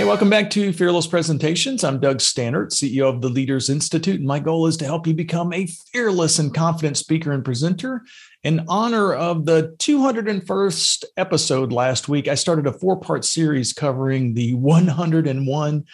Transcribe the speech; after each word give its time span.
Hey, 0.00 0.06
welcome 0.06 0.30
back 0.30 0.48
to 0.52 0.72
Fearless 0.72 1.06
Presentations. 1.06 1.84
I'm 1.84 2.00
Doug 2.00 2.20
Staneart, 2.20 2.70
CEO 2.70 3.14
of 3.14 3.20
the 3.20 3.28
Leaders 3.28 3.68
Institute, 3.68 4.18
and 4.18 4.26
my 4.26 4.40
goal 4.40 4.66
is 4.66 4.78
to 4.78 4.86
help 4.86 5.06
you 5.06 5.12
become 5.12 5.52
a 5.52 5.66
fearless 5.66 6.38
and 6.38 6.54
confident 6.54 6.96
speaker 6.96 7.32
and 7.32 7.44
presenter. 7.44 8.02
In 8.42 8.64
honor 8.66 9.12
of 9.12 9.44
the 9.44 9.76
201st 9.76 11.04
episode 11.18 11.70
last 11.70 12.08
week, 12.08 12.28
I 12.28 12.34
started 12.34 12.66
a 12.66 12.72
four 12.72 12.98
part 12.98 13.26
series 13.26 13.74
covering 13.74 14.32
the 14.32 14.54
101 14.54 15.84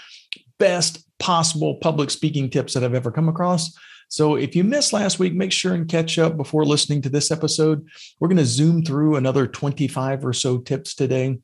best 0.60 1.18
possible 1.18 1.74
public 1.82 2.10
speaking 2.10 2.48
tips 2.48 2.74
that 2.74 2.84
I've 2.84 2.94
ever 2.94 3.10
come 3.10 3.28
across. 3.28 3.76
So 4.08 4.36
if 4.36 4.54
you 4.54 4.62
missed 4.62 4.92
last 4.92 5.18
week, 5.18 5.34
make 5.34 5.50
sure 5.50 5.74
and 5.74 5.88
catch 5.88 6.16
up 6.16 6.36
before 6.36 6.64
listening 6.64 7.02
to 7.02 7.08
this 7.08 7.32
episode. 7.32 7.84
We're 8.20 8.28
going 8.28 8.36
to 8.36 8.44
zoom 8.44 8.84
through 8.84 9.16
another 9.16 9.48
25 9.48 10.24
or 10.24 10.32
so 10.32 10.58
tips 10.58 10.94
today. 10.94 11.40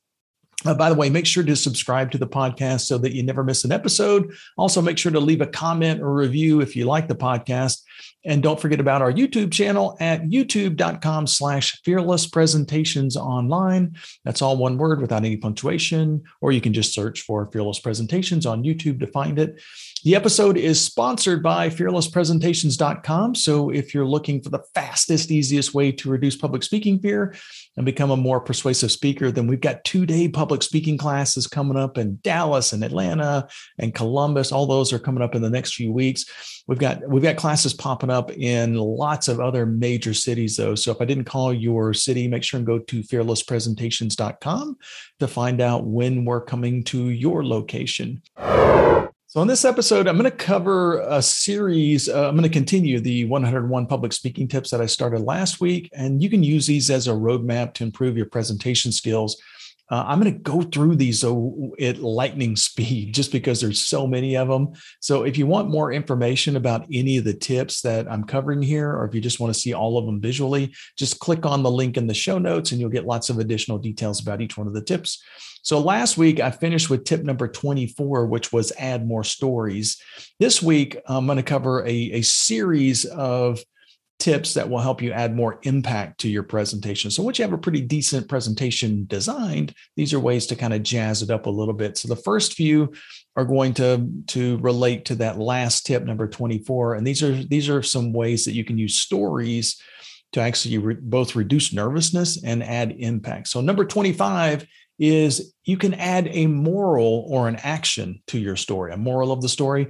Uh, 0.64 0.74
by 0.74 0.88
the 0.88 0.94
way, 0.94 1.10
make 1.10 1.26
sure 1.26 1.42
to 1.42 1.56
subscribe 1.56 2.10
to 2.12 2.18
the 2.18 2.26
podcast 2.26 2.82
so 2.82 2.98
that 2.98 3.12
you 3.12 3.22
never 3.22 3.42
miss 3.42 3.64
an 3.64 3.72
episode. 3.72 4.32
Also, 4.56 4.80
make 4.80 4.98
sure 4.98 5.12
to 5.12 5.20
leave 5.20 5.40
a 5.40 5.46
comment 5.46 6.00
or 6.00 6.14
review 6.14 6.60
if 6.60 6.76
you 6.76 6.84
like 6.84 7.08
the 7.08 7.14
podcast. 7.14 7.82
And 8.24 8.42
don't 8.42 8.60
forget 8.60 8.78
about 8.78 9.02
our 9.02 9.12
YouTube 9.12 9.52
channel 9.52 9.96
at 9.98 10.22
youtube.com 10.22 11.26
slash 11.26 11.80
fearless 11.84 12.26
presentations 12.26 13.16
online. 13.16 13.96
That's 14.24 14.42
all 14.42 14.56
one 14.56 14.78
word 14.78 15.00
without 15.00 15.24
any 15.24 15.36
punctuation, 15.36 16.22
or 16.40 16.52
you 16.52 16.60
can 16.60 16.72
just 16.72 16.94
search 16.94 17.22
for 17.22 17.50
fearless 17.50 17.80
presentations 17.80 18.46
on 18.46 18.62
YouTube 18.62 19.00
to 19.00 19.08
find 19.08 19.38
it. 19.38 19.60
The 20.04 20.16
episode 20.16 20.56
is 20.56 20.80
sponsored 20.80 21.42
by 21.42 21.68
fearlesspresentations.com. 21.68 23.34
So 23.36 23.70
if 23.70 23.94
you're 23.94 24.06
looking 24.06 24.42
for 24.42 24.50
the 24.50 24.62
fastest, 24.74 25.30
easiest 25.30 25.74
way 25.74 25.92
to 25.92 26.10
reduce 26.10 26.36
public 26.36 26.62
speaking 26.64 26.98
fear 26.98 27.34
and 27.76 27.86
become 27.86 28.10
a 28.10 28.16
more 28.16 28.40
persuasive 28.40 28.90
speaker, 28.92 29.30
then 29.30 29.46
we've 29.46 29.60
got 29.60 29.84
two 29.84 30.04
day 30.04 30.28
public 30.28 30.62
speaking 30.62 30.98
classes 30.98 31.46
coming 31.46 31.76
up 31.76 31.96
in 31.98 32.18
Dallas 32.22 32.72
and 32.72 32.84
Atlanta 32.84 33.48
and 33.78 33.94
Columbus. 33.94 34.52
All 34.52 34.66
those 34.66 34.92
are 34.92 34.98
coming 34.98 35.22
up 35.22 35.34
in 35.34 35.42
the 35.42 35.50
next 35.50 35.74
few 35.74 35.92
weeks. 35.92 36.24
We've 36.68 36.78
got 36.78 37.08
we've 37.08 37.22
got 37.22 37.36
classes 37.36 37.74
popping 37.74 38.10
up 38.10 38.30
in 38.30 38.76
lots 38.76 39.28
of 39.28 39.40
other 39.40 39.66
major 39.66 40.14
cities 40.14 40.56
though. 40.56 40.74
So 40.74 40.92
if 40.92 41.00
I 41.00 41.04
didn't 41.04 41.24
call 41.24 41.52
your 41.52 41.94
city, 41.94 42.28
make 42.28 42.44
sure 42.44 42.58
and 42.58 42.66
go 42.66 42.78
to 42.78 43.02
fearlesspresentations.com 43.02 44.76
to 45.20 45.28
find 45.28 45.60
out 45.60 45.86
when 45.86 46.24
we're 46.24 46.44
coming 46.44 46.84
to 46.84 47.08
your 47.08 47.44
location. 47.44 48.22
So, 49.32 49.40
in 49.40 49.48
this 49.48 49.64
episode, 49.64 50.06
I'm 50.06 50.18
going 50.18 50.30
to 50.30 50.36
cover 50.36 51.00
a 51.00 51.22
series. 51.22 52.06
Uh, 52.06 52.28
I'm 52.28 52.36
going 52.36 52.42
to 52.42 52.50
continue 52.50 53.00
the 53.00 53.24
101 53.24 53.86
public 53.86 54.12
speaking 54.12 54.46
tips 54.46 54.68
that 54.68 54.82
I 54.82 54.84
started 54.84 55.22
last 55.22 55.58
week, 55.58 55.88
and 55.94 56.22
you 56.22 56.28
can 56.28 56.42
use 56.42 56.66
these 56.66 56.90
as 56.90 57.08
a 57.08 57.12
roadmap 57.12 57.72
to 57.74 57.84
improve 57.84 58.14
your 58.14 58.26
presentation 58.26 58.92
skills. 58.92 59.40
Uh, 59.92 60.06
I'm 60.08 60.18
going 60.18 60.32
to 60.32 60.38
go 60.38 60.62
through 60.62 60.96
these 60.96 61.22
at 61.22 61.98
lightning 61.98 62.56
speed 62.56 63.12
just 63.12 63.30
because 63.30 63.60
there's 63.60 63.78
so 63.78 64.06
many 64.06 64.38
of 64.38 64.48
them. 64.48 64.72
So, 65.00 65.24
if 65.24 65.36
you 65.36 65.46
want 65.46 65.68
more 65.68 65.92
information 65.92 66.56
about 66.56 66.86
any 66.90 67.18
of 67.18 67.24
the 67.24 67.34
tips 67.34 67.82
that 67.82 68.10
I'm 68.10 68.24
covering 68.24 68.62
here, 68.62 68.90
or 68.90 69.04
if 69.04 69.14
you 69.14 69.20
just 69.20 69.38
want 69.38 69.52
to 69.52 69.60
see 69.60 69.74
all 69.74 69.98
of 69.98 70.06
them 70.06 70.18
visually, 70.18 70.74
just 70.96 71.20
click 71.20 71.44
on 71.44 71.62
the 71.62 71.70
link 71.70 71.98
in 71.98 72.06
the 72.06 72.14
show 72.14 72.38
notes 72.38 72.72
and 72.72 72.80
you'll 72.80 72.88
get 72.88 73.04
lots 73.04 73.28
of 73.28 73.38
additional 73.38 73.76
details 73.76 74.22
about 74.22 74.40
each 74.40 74.56
one 74.56 74.66
of 74.66 74.72
the 74.72 74.82
tips. 74.82 75.22
So 75.60 75.78
last 75.78 76.16
week 76.16 76.40
I 76.40 76.50
finished 76.50 76.88
with 76.88 77.04
tip 77.04 77.22
number 77.22 77.46
24, 77.46 78.26
which 78.26 78.50
was 78.50 78.72
add 78.78 79.06
more 79.06 79.24
stories. 79.24 80.00
This 80.40 80.62
week 80.62 80.98
I'm 81.06 81.26
going 81.26 81.36
to 81.36 81.42
cover 81.42 81.86
a, 81.86 81.90
a 81.90 82.22
series 82.22 83.04
of 83.04 83.62
tips 84.22 84.54
that 84.54 84.70
will 84.70 84.78
help 84.78 85.02
you 85.02 85.10
add 85.10 85.34
more 85.34 85.58
impact 85.64 86.20
to 86.20 86.28
your 86.28 86.44
presentation. 86.44 87.10
So 87.10 87.24
once 87.24 87.40
you 87.40 87.44
have 87.44 87.52
a 87.52 87.58
pretty 87.58 87.80
decent 87.80 88.28
presentation 88.28 89.04
designed, 89.08 89.74
these 89.96 90.14
are 90.14 90.20
ways 90.20 90.46
to 90.46 90.54
kind 90.54 90.72
of 90.72 90.84
jazz 90.84 91.22
it 91.22 91.30
up 91.30 91.46
a 91.46 91.50
little 91.50 91.74
bit. 91.74 91.98
So 91.98 92.06
the 92.06 92.14
first 92.14 92.54
few 92.54 92.92
are 93.34 93.44
going 93.44 93.74
to 93.74 94.08
to 94.28 94.58
relate 94.58 95.06
to 95.06 95.16
that 95.16 95.40
last 95.40 95.86
tip 95.86 96.04
number 96.04 96.28
24 96.28 96.94
and 96.94 97.04
these 97.06 97.20
are 97.22 97.32
these 97.32 97.68
are 97.68 97.82
some 97.82 98.12
ways 98.12 98.44
that 98.44 98.52
you 98.52 98.64
can 98.64 98.78
use 98.78 98.94
stories 98.94 99.82
to 100.32 100.40
actually 100.40 100.78
re- 100.78 100.96
both 101.00 101.34
reduce 101.34 101.72
nervousness 101.72 102.42
and 102.44 102.62
add 102.62 102.94
impact. 102.98 103.48
So 103.48 103.60
number 103.60 103.84
25 103.84 104.66
is 104.98 105.54
you 105.64 105.76
can 105.76 105.94
add 105.94 106.28
a 106.30 106.46
moral 106.46 107.26
or 107.28 107.48
an 107.48 107.56
action 107.56 108.22
to 108.28 108.38
your 108.38 108.56
story, 108.56 108.92
a 108.92 108.96
moral 108.96 109.32
of 109.32 109.42
the 109.42 109.48
story. 109.48 109.88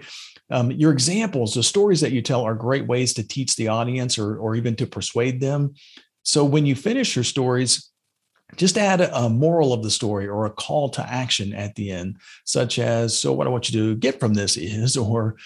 Um, 0.50 0.70
your 0.70 0.92
examples, 0.92 1.54
the 1.54 1.62
stories 1.62 2.00
that 2.00 2.12
you 2.12 2.22
tell, 2.22 2.42
are 2.42 2.54
great 2.54 2.86
ways 2.86 3.14
to 3.14 3.26
teach 3.26 3.56
the 3.56 3.68
audience 3.68 4.18
or, 4.18 4.36
or 4.36 4.54
even 4.54 4.76
to 4.76 4.86
persuade 4.86 5.40
them. 5.40 5.74
So 6.22 6.44
when 6.44 6.66
you 6.66 6.74
finish 6.74 7.16
your 7.16 7.24
stories, 7.24 7.90
just 8.56 8.76
add 8.76 9.00
a 9.00 9.28
moral 9.28 9.72
of 9.72 9.82
the 9.82 9.90
story 9.90 10.28
or 10.28 10.44
a 10.44 10.50
call 10.50 10.90
to 10.90 11.02
action 11.10 11.54
at 11.54 11.74
the 11.74 11.90
end, 11.90 12.18
such 12.44 12.78
as, 12.78 13.16
So, 13.16 13.32
what 13.32 13.46
I 13.46 13.50
want 13.50 13.70
you 13.70 13.80
to 13.80 13.96
get 13.96 14.20
from 14.20 14.34
this 14.34 14.56
is, 14.56 14.96
or 14.98 15.36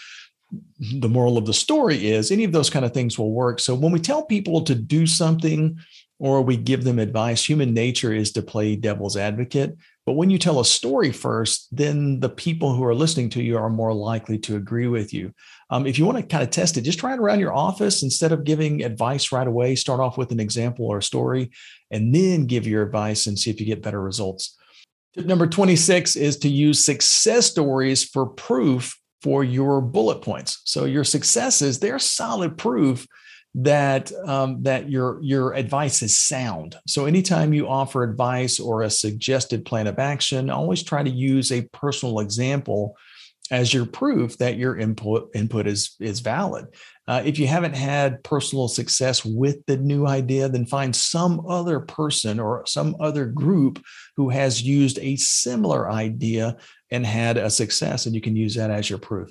the 0.81 1.09
moral 1.09 1.39
of 1.39 1.47
the 1.47 1.55
story 1.55 2.09
is, 2.09 2.31
any 2.31 2.45
of 2.45 2.53
those 2.53 2.71
kind 2.71 2.85
of 2.85 2.93
things 2.93 3.19
will 3.19 3.33
work. 3.33 3.61
So, 3.61 3.75
when 3.75 3.93
we 3.93 4.01
tell 4.01 4.25
people 4.25 4.63
to 4.63 4.75
do 4.75 5.07
something, 5.07 5.79
or 6.19 6.43
we 6.43 6.57
give 6.57 6.85
them 6.85 6.99
advice. 6.99 7.45
Human 7.45 7.75
nature 7.75 8.13
is 8.13 8.33
to 8.33 8.43
play 8.43 8.77
devil's 8.77 9.17
advocate. 9.17 9.77
But 10.07 10.13
when 10.13 10.31
you 10.31 10.39
tell 10.39 10.61
a 10.61 10.65
story 10.65 11.11
first, 11.11 11.69
then 11.77 12.21
the 12.21 12.29
people 12.29 12.73
who 12.75 12.85
are 12.85 12.95
listening 12.95 13.29
to 13.31 13.43
you 13.43 13.59
are 13.59 13.69
more 13.69 13.93
likely 13.93 14.39
to 14.39 14.57
agree 14.57 14.87
with 14.87 15.13
you. 15.13 15.33
Um, 15.69 15.85
if 15.85 15.99
you 15.99 16.07
want 16.07 16.19
to 16.19 16.23
kind 16.23 16.45
of 16.45 16.51
test 16.51 16.77
it, 16.77 16.83
just 16.83 17.01
try 17.01 17.13
it 17.13 17.19
around 17.19 17.41
your 17.41 17.53
office 17.53 18.05
instead 18.05 18.31
of 18.31 18.45
giving 18.45 18.85
advice 18.85 19.33
right 19.33 19.47
away. 19.47 19.75
Start 19.75 19.99
off 19.99 20.17
with 20.17 20.31
an 20.31 20.39
example 20.39 20.87
or 20.87 20.99
a 20.99 21.03
story, 21.03 21.51
and 21.91 22.15
then 22.15 22.47
give 22.47 22.69
your 22.69 22.85
advice 22.85 23.27
and 23.27 23.37
see 23.37 23.51
if 23.51 23.59
you 23.59 23.67
get 23.67 23.83
better 23.83 24.01
results. 24.01 24.57
Tip 25.15 25.27
number 25.27 25.49
26 25.49 26.15
is 26.15 26.37
to 26.39 26.49
use 26.49 26.85
success 26.85 27.47
stories 27.47 28.05
for 28.05 28.27
proof 28.27 28.97
for 29.23 29.43
your 29.43 29.81
bullet 29.81 30.23
points. 30.23 30.61
So 30.65 30.85
your 30.85 31.03
successes, 31.03 31.81
they're 31.81 31.99
solid 31.99 32.57
proof 32.57 33.07
that 33.57 34.13
um, 34.27 34.63
that 34.63 34.91
your 34.91 35.19
your 35.23 35.55
advice 35.55 36.03
is 36.03 36.21
sound. 36.21 36.77
So 36.87 37.07
anytime 37.07 37.55
you 37.55 37.67
offer 37.67 38.03
advice 38.03 38.61
or 38.61 38.83
a 38.83 38.91
suggested 38.91 39.65
plan 39.65 39.87
of 39.87 39.99
action, 39.99 40.51
always 40.51 40.83
try 40.83 41.03
to 41.03 41.11
use 41.11 41.51
a 41.51 41.67
personal 41.73 42.21
example 42.21 42.97
as 43.51 43.73
your 43.73 43.87
proof 43.87 44.37
that 44.39 44.57
your 44.57 44.77
input 44.77 45.31
input 45.35 45.67
is 45.67 45.97
is 46.01 46.21
valid. 46.21 46.67
Uh, 47.09 47.23
if 47.25 47.39
you 47.39 47.47
haven't 47.47 47.75
had 47.75 48.23
personal 48.25 48.69
success 48.69 49.25
with 49.25 49.65
the 49.67 49.79
new 49.79 50.07
idea, 50.07 50.49
then 50.51 50.67
find 50.67 50.95
some 50.95 51.47
other 51.49 51.81
person 51.81 52.39
or 52.39 52.63
some 52.67 52.95
other 53.01 53.25
group 53.25 53.83
who 54.17 54.29
has 54.29 54.63
used 54.63 54.99
a 54.99 55.17
similar 55.17 55.91
idea 55.91 56.57
and 56.91 57.07
had 57.07 57.39
a 57.39 57.49
success, 57.49 58.05
and 58.05 58.15
you 58.15 58.21
can 58.21 58.37
use 58.37 58.55
that 58.57 58.71
as 58.71 58.91
your 58.91 58.99
proof. 58.99 59.31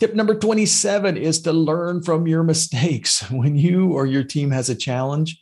Tip 0.00 0.14
number 0.14 0.34
27 0.34 1.18
is 1.18 1.42
to 1.42 1.52
learn 1.52 2.02
from 2.02 2.26
your 2.26 2.42
mistakes. 2.42 3.22
When 3.30 3.54
you 3.54 3.92
or 3.92 4.06
your 4.06 4.24
team 4.24 4.50
has 4.50 4.70
a 4.70 4.74
challenge, 4.74 5.38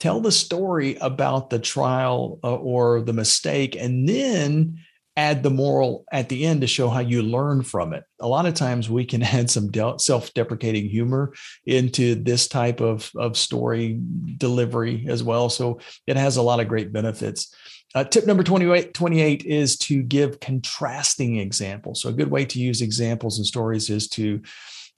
tell 0.00 0.20
the 0.20 0.32
story 0.32 0.96
about 0.96 1.50
the 1.50 1.60
trial 1.60 2.40
uh, 2.42 2.56
or 2.56 3.00
the 3.00 3.12
mistake, 3.12 3.76
and 3.76 4.08
then 4.08 4.80
add 5.16 5.44
the 5.44 5.50
moral 5.50 6.04
at 6.10 6.28
the 6.28 6.44
end 6.44 6.62
to 6.62 6.66
show 6.66 6.88
how 6.88 6.98
you 6.98 7.22
learn 7.22 7.62
from 7.62 7.92
it. 7.92 8.02
A 8.20 8.26
lot 8.26 8.46
of 8.46 8.54
times 8.54 8.90
we 8.90 9.04
can 9.04 9.22
add 9.36 9.48
some 9.48 9.70
self 9.98 10.34
deprecating 10.34 10.88
humor 10.88 11.32
into 11.64 12.16
this 12.16 12.48
type 12.48 12.80
of, 12.80 13.08
of 13.14 13.36
story 13.36 14.00
delivery 14.36 15.06
as 15.08 15.22
well. 15.22 15.48
So 15.48 15.78
it 16.08 16.16
has 16.16 16.36
a 16.38 16.42
lot 16.42 16.58
of 16.58 16.66
great 16.66 16.92
benefits. 16.92 17.54
Uh, 17.94 18.04
tip 18.04 18.26
number 18.26 18.42
28, 18.42 18.94
28 18.94 19.44
is 19.44 19.76
to 19.76 20.02
give 20.02 20.40
contrasting 20.40 21.38
examples. 21.38 22.00
So 22.00 22.08
a 22.08 22.12
good 22.12 22.30
way 22.30 22.44
to 22.46 22.58
use 22.58 22.80
examples 22.80 23.38
and 23.38 23.46
stories 23.46 23.90
is 23.90 24.08
to 24.10 24.40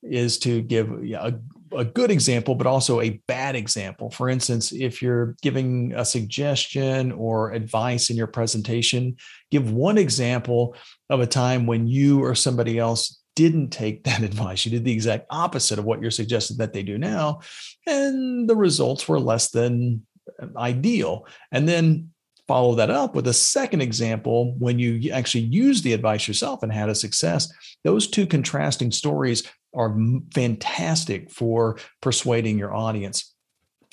is 0.02 0.38
to 0.38 0.61
give 0.61 0.91
a, 0.91 1.35
a 1.75 1.85
good 1.85 2.11
example, 2.11 2.55
but 2.55 2.67
also 2.67 3.00
a 3.00 3.23
bad 3.26 3.56
example. 3.56 4.11
For 4.11 4.29
instance, 4.29 4.70
if 4.70 5.00
you're 5.00 5.35
giving 5.41 5.94
a 5.94 6.05
suggestion 6.05 7.11
or 7.12 7.52
advice 7.52 8.11
in 8.11 8.17
your 8.17 8.26
presentation, 8.26 9.17
give 9.50 9.73
one 9.73 9.96
example 9.96 10.76
of 11.08 11.20
a 11.20 11.26
time 11.26 11.67
when 11.67 11.87
you 11.87 12.23
or 12.23 12.35
somebody 12.35 12.79
else 12.79 13.23
didn't 13.35 13.70
take 13.70 14.05
that 14.05 14.23
advice. 14.31 14.64
You 14.64 14.73
did 14.73 14.85
the 14.85 14.93
exact 14.93 15.26
opposite 15.31 15.79
of 15.79 15.85
what 15.85 16.02
you're 16.02 16.11
suggesting 16.11 16.58
that 16.58 16.73
they 16.73 16.82
do 16.82 16.99
now. 16.99 17.41
And 17.87 18.49
the 18.49 18.56
results 18.56 19.08
were 19.08 19.20
less 19.20 19.50
than 19.50 20.06
ideal. 20.56 21.26
And 21.52 21.69
then 21.69 22.11
follow 22.46 22.75
that 22.75 22.91
up 22.91 23.14
with 23.14 23.26
a 23.26 23.32
second 23.32 23.81
example 23.81 24.55
when 24.58 24.79
you 24.79 25.11
actually 25.11 25.44
use 25.44 25.82
the 25.82 25.93
advice 25.93 26.29
yourself 26.29 26.62
and 26.62 26.73
had 26.73 26.88
a 26.88 26.94
success. 26.94 27.52
Those 27.85 28.08
two 28.08 28.26
contrasting 28.26 28.91
stories 28.91 29.44
are 29.75 29.96
fantastic 30.35 31.31
for 31.31 31.79
persuading 32.00 32.58
your 32.58 32.75
audience. 32.75 33.35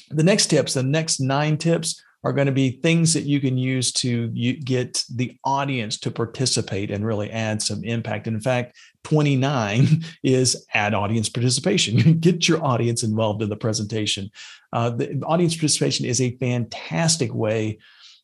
The 0.10 0.24
next 0.24 0.48
tips, 0.48 0.74
the 0.74 0.84
next 0.84 1.20
nine 1.20 1.58
tips 1.58 2.02
are 2.24 2.34
going 2.34 2.46
to 2.46 2.52
be 2.52 2.70
things 2.70 3.14
that 3.14 3.24
you 3.24 3.40
can 3.40 3.58
use 3.58 3.92
to 3.92 4.28
get 4.28 5.04
the 5.10 5.36
audience 5.44 5.98
to 6.00 6.12
participate 6.12 6.92
and 6.92 7.06
really 7.06 7.32
add 7.32 7.62
some 7.62 7.84
impact. 7.84 8.28
And 8.28 8.36
in 8.36 8.42
fact, 8.42 8.78
29 9.06 10.04
is 10.24 10.66
add 10.74 10.94
audience 10.94 11.30
participation. 11.30 11.98
get 12.20 12.48
your 12.48 12.64
audience 12.64 13.02
involved 13.04 13.42
in 13.42 13.50
the 13.50 13.56
presentation. 13.56 14.30
Uh, 14.72 14.92
the 14.92 15.20
audience 15.26 15.56
participation 15.56 16.06
is 16.06 16.22
a 16.22 16.38
fantastic 16.38 17.34
way 17.34 17.80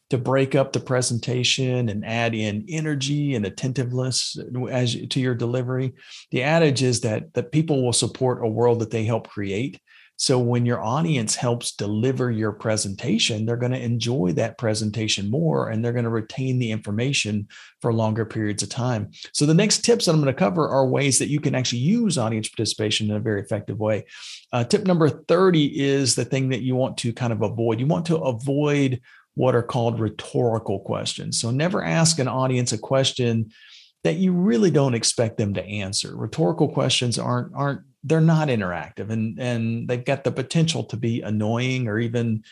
to 0.10 0.18
break 0.18 0.56
up 0.56 0.72
the 0.72 0.80
presentation 0.80 1.90
and 1.90 2.06
add 2.06 2.34
in 2.34 2.66
energy 2.70 3.36
and 3.36 3.46
attentiveness 3.46 4.38
as 4.72 4.96
to 5.10 5.20
your 5.20 5.36
delivery. 5.36 5.94
The 6.32 6.44
adage 6.44 6.82
is 6.84 7.02
that 7.02 7.34
that 7.34 7.52
people 7.52 7.84
will 7.84 7.94
support 7.94 8.44
a 8.44 8.48
world 8.48 8.80
that 8.80 8.92
they 8.92 9.04
help 9.04 9.28
create. 9.28 9.82
So 10.20 10.40
when 10.40 10.66
your 10.66 10.84
audience 10.84 11.36
helps 11.36 11.74
deliver 11.74 12.32
your 12.32 12.52
presentation, 12.52 13.46
they're 13.46 13.56
going 13.56 13.72
to 13.72 13.82
enjoy 13.82 14.32
that 14.34 14.58
presentation 14.58 15.30
more 15.30 15.70
and 15.70 15.86
they're 15.86 15.94
going 15.94 16.06
to 16.06 16.10
retain 16.10 16.58
the 16.58 16.72
information 16.72 17.48
for 17.82 17.94
longer 17.94 18.26
periods 18.26 18.64
of 18.64 18.70
time. 18.70 19.12
So 19.32 19.46
the 19.46 19.54
next 19.54 19.86
tips 19.86 20.06
that 20.06 20.14
I'm 20.14 20.22
going 20.22 20.34
to 20.34 20.40
cover 20.40 20.68
are 20.68 20.88
ways 20.88 21.20
that 21.20 21.30
you 21.30 21.40
can 21.40 21.54
actually 21.54 21.82
use 21.82 22.18
audience 22.18 22.50
participation 22.50 23.12
in 23.12 23.16
a 23.16 23.20
very 23.20 23.42
effective 23.42 23.78
way. 23.78 24.06
Uh, 24.52 24.64
tip 24.64 24.88
number 24.88 25.08
30 25.08 25.80
is 25.80 26.16
the 26.16 26.26
thing 26.26 26.50
that 26.50 26.62
you 26.62 26.76
want 26.76 26.98
to 26.98 27.14
kind 27.14 27.32
of 27.32 27.44
avoid. 27.44 27.80
You 27.80 27.86
want 27.86 28.08
to 28.08 28.18
avoid 28.18 29.02
what 29.38 29.54
are 29.54 29.64
called 29.64 30.00
rhetorical 30.00 30.80
questions. 30.80 31.40
So 31.40 31.52
never 31.52 31.84
ask 31.84 32.18
an 32.18 32.28
audience 32.28 32.72
a 32.72 32.78
question 32.78 33.52
that 34.04 34.16
you 34.16 34.34
really 34.34 34.72
don't 34.72 34.96
expect 34.96 35.38
them 35.38 35.54
to 35.54 35.64
answer. 35.64 36.18
Rhetorical 36.18 36.68
questions 36.70 37.20
aren't 37.20 37.54
aren't 37.54 37.82
they're 38.04 38.20
not 38.20 38.48
interactive 38.48 39.12
and 39.12 39.40
and 39.40 39.88
they've 39.88 40.04
got 40.04 40.24
the 40.24 40.32
potential 40.32 40.84
to 40.86 40.98
be 40.98 41.22
annoying 41.22 41.88
or 41.88 42.00
even 42.00 42.44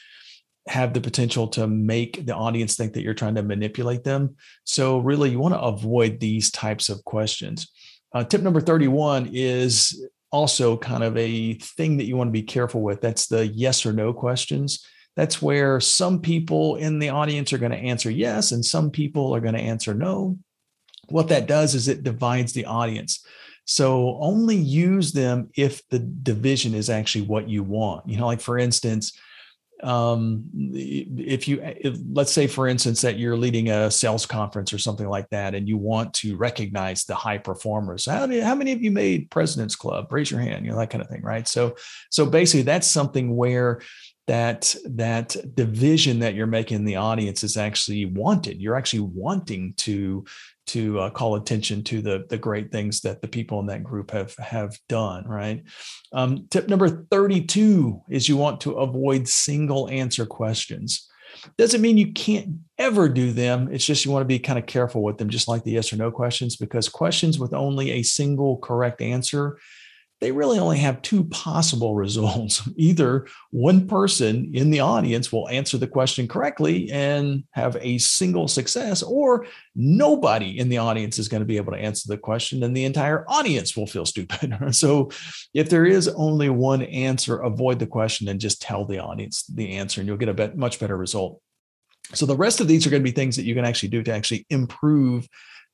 have 0.67 0.93
the 0.93 1.01
potential 1.01 1.47
to 1.47 1.65
make 1.65 2.23
the 2.25 2.35
audience 2.35 2.75
think 2.75 2.93
that 2.93 3.01
you're 3.01 3.13
trying 3.15 3.35
to 3.35 3.43
manipulate 3.43 4.03
them. 4.03 4.35
So 4.63 4.99
really 4.99 5.31
you 5.31 5.39
want 5.39 5.55
to 5.55 5.61
avoid 5.61 6.19
these 6.19 6.51
types 6.51 6.89
of 6.89 7.03
questions. 7.03 7.67
Uh, 8.13 8.23
tip 8.23 8.41
number 8.41 8.61
31 8.61 9.31
is 9.33 10.07
also 10.31 10.77
kind 10.77 11.03
of 11.03 11.17
a 11.17 11.53
thing 11.55 11.97
that 11.97 12.05
you 12.05 12.15
want 12.15 12.27
to 12.27 12.31
be 12.31 12.43
careful 12.43 12.81
with. 12.81 13.01
That's 13.01 13.25
the 13.25 13.47
yes 13.47 13.85
or 13.85 13.93
no 13.93 14.13
questions. 14.13 14.85
That's 15.15 15.41
where 15.41 15.79
some 15.79 16.21
people 16.21 16.75
in 16.75 16.99
the 16.99 17.09
audience 17.09 17.53
are 17.53 17.57
going 17.57 17.71
to 17.71 17.77
answer 17.77 18.09
yes, 18.09 18.51
and 18.51 18.65
some 18.65 18.91
people 18.91 19.33
are 19.35 19.39
going 19.41 19.55
to 19.55 19.61
answer 19.61 19.93
no. 19.93 20.37
What 21.07 21.29
that 21.29 21.47
does 21.47 21.75
is 21.75 21.87
it 21.87 22.03
divides 22.03 22.53
the 22.53 22.65
audience. 22.65 23.25
So 23.65 24.17
only 24.19 24.55
use 24.55 25.11
them 25.11 25.49
if 25.55 25.87
the 25.89 25.99
division 25.99 26.75
is 26.75 26.89
actually 26.89 27.25
what 27.25 27.49
you 27.49 27.63
want. 27.63 28.07
You 28.07 28.17
know, 28.17 28.27
like 28.27 28.41
for 28.41 28.57
instance, 28.57 29.17
um, 29.83 30.45
if 30.73 31.47
you 31.47 31.59
if, 31.61 31.97
let's 32.11 32.31
say 32.31 32.47
for 32.47 32.67
instance 32.67 33.01
that 33.01 33.19
you're 33.19 33.37
leading 33.37 33.69
a 33.69 33.91
sales 33.91 34.25
conference 34.25 34.71
or 34.71 34.77
something 34.77 35.07
like 35.07 35.29
that 35.29 35.53
and 35.53 35.67
you 35.67 35.77
want 35.77 36.13
to 36.15 36.37
recognize 36.37 37.03
the 37.03 37.13
high 37.13 37.37
performers 37.37 38.05
how, 38.05 38.25
how 38.41 38.55
many 38.55 38.71
of 38.71 38.81
you 38.81 38.89
made 38.89 39.29
president's 39.29 39.75
club 39.75 40.11
raise 40.11 40.31
your 40.31 40.39
hand 40.39 40.65
you 40.65 40.71
know 40.71 40.77
that 40.77 40.89
kind 40.89 41.03
of 41.03 41.09
thing 41.09 41.21
right 41.21 41.47
so 41.47 41.75
so 42.09 42.25
basically 42.25 42.61
that's 42.61 42.87
something 42.87 43.35
where 43.35 43.81
that 44.27 44.75
that 44.85 45.35
division 45.53 46.19
that 46.19 46.33
you're 46.33 46.47
making 46.47 46.77
in 46.77 46.85
the 46.85 46.95
audience 46.95 47.43
is 47.43 47.57
actually 47.57 48.05
wanted. 48.05 48.59
You're 48.59 48.75
actually 48.75 49.01
wanting 49.01 49.73
to 49.77 50.25
to 50.67 50.99
uh, 50.99 51.09
call 51.11 51.35
attention 51.35 51.83
to 51.83 52.01
the 52.01 52.25
the 52.29 52.37
great 52.37 52.71
things 52.71 53.01
that 53.01 53.21
the 53.21 53.27
people 53.27 53.59
in 53.59 53.67
that 53.67 53.83
group 53.83 54.11
have 54.11 54.35
have 54.37 54.77
done 54.89 55.27
right? 55.27 55.63
Um, 56.11 56.47
tip 56.49 56.67
number 56.67 57.05
32 57.11 58.01
is 58.09 58.27
you 58.27 58.37
want 58.37 58.61
to 58.61 58.73
avoid 58.73 59.27
single 59.27 59.89
answer 59.89 60.25
questions. 60.25 61.07
Doesn't 61.57 61.81
mean 61.81 61.97
you 61.97 62.13
can't 62.13 62.55
ever 62.77 63.09
do 63.09 63.31
them. 63.31 63.69
It's 63.71 63.85
just 63.85 64.05
you 64.05 64.11
want 64.11 64.21
to 64.21 64.27
be 64.27 64.39
kind 64.39 64.57
of 64.57 64.65
careful 64.65 65.03
with 65.03 65.17
them 65.17 65.29
just 65.29 65.47
like 65.47 65.63
the 65.63 65.71
yes 65.71 65.91
or 65.93 65.97
no 65.97 66.09
questions 66.09 66.55
because 66.55 66.89
questions 66.89 67.37
with 67.37 67.53
only 67.53 67.91
a 67.91 68.03
single 68.03 68.57
correct 68.57 69.01
answer 69.01 69.57
they 70.21 70.31
really 70.31 70.59
only 70.59 70.77
have 70.77 71.01
two 71.01 71.25
possible 71.25 71.93
results. 71.93 72.67
Either 72.77 73.27
one 73.51 73.87
person 73.87 74.51
in 74.53 74.71
the 74.71 74.79
audience 74.79 75.31
will 75.31 75.49
answer 75.49 75.77
the 75.77 75.87
question 75.87 76.27
correctly 76.27 76.89
and 76.91 77.43
have 77.51 77.77
a 77.81 77.97
single 77.97 78.47
success, 78.47 79.03
or 79.03 79.45
nobody 79.75 80.57
in 80.57 80.69
the 80.69 80.77
audience 80.77 81.19
is 81.19 81.27
going 81.27 81.41
to 81.41 81.45
be 81.45 81.57
able 81.57 81.73
to 81.73 81.79
answer 81.79 82.07
the 82.07 82.17
question 82.17 82.63
and 82.63 82.75
the 82.75 82.85
entire 82.85 83.25
audience 83.27 83.75
will 83.75 83.87
feel 83.87 84.05
stupid. 84.05 84.57
so, 84.71 85.09
if 85.53 85.69
there 85.69 85.85
is 85.85 86.07
only 86.09 86.49
one 86.49 86.83
answer, 86.83 87.37
avoid 87.37 87.79
the 87.79 87.87
question 87.87 88.29
and 88.29 88.39
just 88.39 88.61
tell 88.61 88.85
the 88.85 88.99
audience 88.99 89.43
the 89.47 89.73
answer, 89.73 89.99
and 89.99 90.07
you'll 90.07 90.17
get 90.17 90.39
a 90.39 90.55
much 90.55 90.79
better 90.79 90.97
result. 90.97 91.41
So, 92.13 92.25
the 92.25 92.37
rest 92.37 92.61
of 92.61 92.67
these 92.67 92.87
are 92.87 92.89
going 92.89 93.03
to 93.03 93.09
be 93.09 93.15
things 93.15 93.35
that 93.35 93.45
you 93.45 93.53
can 93.53 93.65
actually 93.65 93.89
do 93.89 94.03
to 94.03 94.13
actually 94.13 94.45
improve 94.49 95.27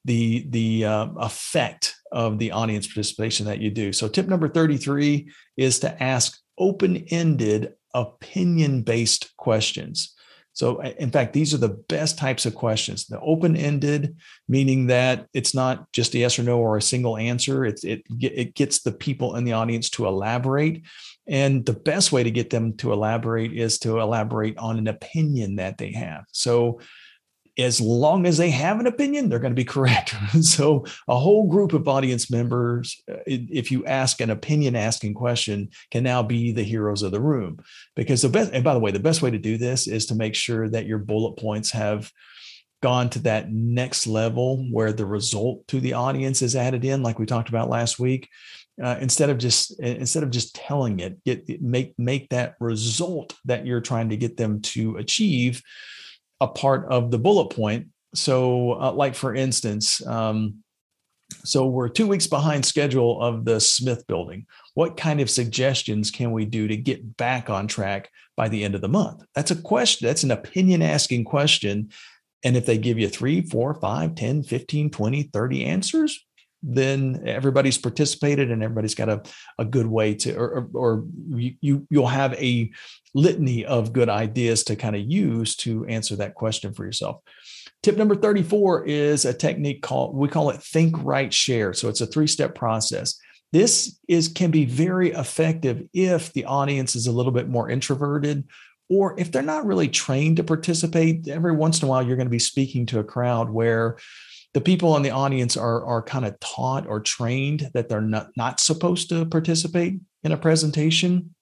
the 0.03 0.47
the 0.49 0.85
uh, 0.85 1.07
effect 1.17 1.95
of 2.11 2.37
the 2.39 2.51
audience 2.51 2.87
participation 2.87 3.45
that 3.45 3.59
you 3.59 3.71
do. 3.71 3.93
So 3.93 4.07
tip 4.07 4.27
number 4.27 4.47
33 4.47 5.31
is 5.57 5.79
to 5.79 6.03
ask 6.03 6.39
open-ended 6.57 7.73
opinion-based 7.93 9.35
questions. 9.37 10.15
So 10.53 10.81
in 10.81 11.11
fact, 11.11 11.33
these 11.33 11.53
are 11.53 11.57
the 11.57 11.81
best 11.87 12.17
types 12.17 12.45
of 12.45 12.55
questions. 12.55 13.05
The 13.07 13.19
open-ended, 13.21 14.17
meaning 14.49 14.87
that 14.87 15.27
it's 15.33 15.55
not 15.55 15.89
just 15.93 16.13
a 16.13 16.19
yes 16.19 16.37
or 16.37 16.43
no 16.43 16.59
or 16.59 16.75
a 16.77 16.81
single 16.81 17.17
answer. 17.17 17.63
It's, 17.65 17.85
it 17.85 18.03
it 18.19 18.53
gets 18.53 18.81
the 18.81 18.91
people 18.91 19.37
in 19.37 19.45
the 19.45 19.53
audience 19.53 19.89
to 19.91 20.07
elaborate. 20.07 20.83
And 21.25 21.65
the 21.65 21.73
best 21.73 22.11
way 22.11 22.23
to 22.23 22.31
get 22.31 22.49
them 22.49 22.75
to 22.77 22.91
elaborate 22.91 23.53
is 23.53 23.79
to 23.79 23.99
elaborate 23.99 24.57
on 24.57 24.77
an 24.77 24.87
opinion 24.87 25.55
that 25.55 25.77
they 25.77 25.93
have. 25.93 26.25
So 26.33 26.81
as 27.57 27.81
long 27.81 28.25
as 28.25 28.37
they 28.37 28.49
have 28.49 28.79
an 28.79 28.87
opinion, 28.87 29.27
they're 29.27 29.39
going 29.39 29.51
to 29.51 29.61
be 29.61 29.65
correct. 29.65 30.15
so, 30.41 30.85
a 31.07 31.17
whole 31.17 31.49
group 31.49 31.73
of 31.73 31.87
audience 31.87 32.31
members, 32.31 33.01
uh, 33.11 33.17
if 33.25 33.71
you 33.71 33.85
ask 33.85 34.21
an 34.21 34.29
opinion 34.29 34.75
asking 34.75 35.13
question, 35.13 35.69
can 35.91 36.03
now 36.03 36.23
be 36.23 36.51
the 36.51 36.63
heroes 36.63 37.03
of 37.03 37.11
the 37.11 37.21
room. 37.21 37.59
Because 37.95 38.21
the 38.21 38.29
best, 38.29 38.51
and 38.53 38.63
by 38.63 38.73
the 38.73 38.79
way, 38.79 38.91
the 38.91 38.99
best 38.99 39.21
way 39.21 39.31
to 39.31 39.37
do 39.37 39.57
this 39.57 39.87
is 39.87 40.05
to 40.07 40.15
make 40.15 40.35
sure 40.35 40.69
that 40.69 40.85
your 40.85 40.99
bullet 40.99 41.37
points 41.37 41.71
have 41.71 42.11
gone 42.81 43.09
to 43.11 43.19
that 43.19 43.51
next 43.51 44.07
level 44.07 44.65
where 44.71 44.91
the 44.91 45.05
result 45.05 45.67
to 45.67 45.79
the 45.79 45.93
audience 45.93 46.41
is 46.41 46.55
added 46.55 46.83
in, 46.83 47.03
like 47.03 47.19
we 47.19 47.25
talked 47.25 47.49
about 47.49 47.69
last 47.69 47.99
week. 47.99 48.27
Uh, 48.81 48.97
instead 49.01 49.29
of 49.29 49.37
just 49.37 49.77
instead 49.81 50.23
of 50.23 50.31
just 50.31 50.55
telling 50.55 51.01
it, 51.01 51.21
get 51.25 51.61
make 51.61 51.93
make 51.99 52.29
that 52.29 52.55
result 52.59 53.35
that 53.45 53.65
you're 53.65 53.81
trying 53.81 54.09
to 54.09 54.17
get 54.17 54.37
them 54.37 54.61
to 54.61 54.95
achieve 54.95 55.61
a 56.41 56.47
part 56.47 56.85
of 56.89 57.11
the 57.11 57.19
bullet 57.19 57.51
point. 57.51 57.87
So, 58.13 58.73
uh, 58.73 58.91
like 58.91 59.15
for 59.15 59.33
instance, 59.33 60.05
um, 60.05 60.63
so 61.45 61.65
we're 61.65 61.87
two 61.87 62.07
weeks 62.07 62.27
behind 62.27 62.65
schedule 62.65 63.21
of 63.21 63.45
the 63.45 63.61
Smith 63.61 64.05
building. 64.07 64.45
What 64.73 64.97
kind 64.97 65.21
of 65.21 65.29
suggestions 65.29 66.11
can 66.11 66.31
we 66.33 66.43
do 66.43 66.67
to 66.67 66.75
get 66.75 67.15
back 67.15 67.49
on 67.49 67.67
track 67.67 68.09
by 68.35 68.49
the 68.49 68.65
end 68.65 68.75
of 68.75 68.81
the 68.81 68.89
month? 68.89 69.23
That's 69.33 69.51
a 69.51 69.55
question. 69.55 70.07
That's 70.07 70.23
an 70.23 70.31
opinion 70.31 70.81
asking 70.81 71.23
question. 71.23 71.89
And 72.43 72.57
if 72.57 72.65
they 72.65 72.77
give 72.77 72.99
you 72.99 73.07
three, 73.07 73.41
four, 73.41 73.75
five, 73.75 74.15
10, 74.15 74.43
15, 74.43 74.89
20, 74.89 75.23
30 75.23 75.65
answers, 75.65 76.25
then 76.63 77.23
everybody's 77.25 77.77
participated 77.77 78.51
and 78.51 78.63
everybody's 78.63 78.95
got 78.95 79.09
a, 79.09 79.21
a 79.57 79.65
good 79.65 79.87
way 79.87 80.13
to 80.13 80.35
or, 80.35 80.69
or 80.73 81.05
you 81.27 81.87
you'll 81.89 82.07
have 82.07 82.33
a 82.35 82.71
litany 83.15 83.65
of 83.65 83.93
good 83.93 84.09
ideas 84.09 84.63
to 84.63 84.75
kind 84.75 84.95
of 84.95 85.01
use 85.01 85.55
to 85.55 85.85
answer 85.85 86.15
that 86.15 86.35
question 86.35 86.73
for 86.73 86.85
yourself. 86.85 87.21
Tip 87.81 87.97
number 87.97 88.15
34 88.15 88.85
is 88.85 89.25
a 89.25 89.33
technique 89.33 89.81
called 89.81 90.15
we 90.15 90.27
call 90.27 90.51
it 90.51 90.61
think 90.61 90.95
write 91.03 91.33
share. 91.33 91.73
So 91.73 91.89
it's 91.89 92.01
a 92.01 92.05
three 92.05 92.27
step 92.27 92.53
process. 92.53 93.19
This 93.51 93.99
is 94.07 94.27
can 94.27 94.51
be 94.51 94.65
very 94.65 95.11
effective 95.11 95.83
if 95.93 96.31
the 96.33 96.45
audience 96.45 96.95
is 96.95 97.07
a 97.07 97.11
little 97.11 97.31
bit 97.31 97.49
more 97.49 97.69
introverted 97.69 98.47
or 98.89 99.19
if 99.19 99.31
they're 99.31 99.41
not 99.41 99.65
really 99.65 99.87
trained 99.87 100.37
to 100.37 100.43
participate. 100.43 101.27
Every 101.27 101.53
once 101.53 101.81
in 101.81 101.87
a 101.87 101.89
while 101.89 102.05
you're 102.05 102.17
going 102.17 102.27
to 102.27 102.31
be 102.31 102.39
speaking 102.39 102.85
to 102.87 102.99
a 102.99 103.03
crowd 103.03 103.49
where 103.49 103.97
the 104.53 104.61
people 104.61 104.95
in 104.97 105.03
the 105.03 105.11
audience 105.11 105.55
are 105.55 105.83
are 105.85 106.01
kind 106.01 106.25
of 106.25 106.39
taught 106.39 106.87
or 106.87 106.99
trained 106.99 107.69
that 107.73 107.89
they're 107.89 108.01
not 108.01 108.29
not 108.35 108.59
supposed 108.59 109.09
to 109.09 109.25
participate 109.25 109.99
in 110.23 110.31
a 110.31 110.37
presentation. 110.37 111.33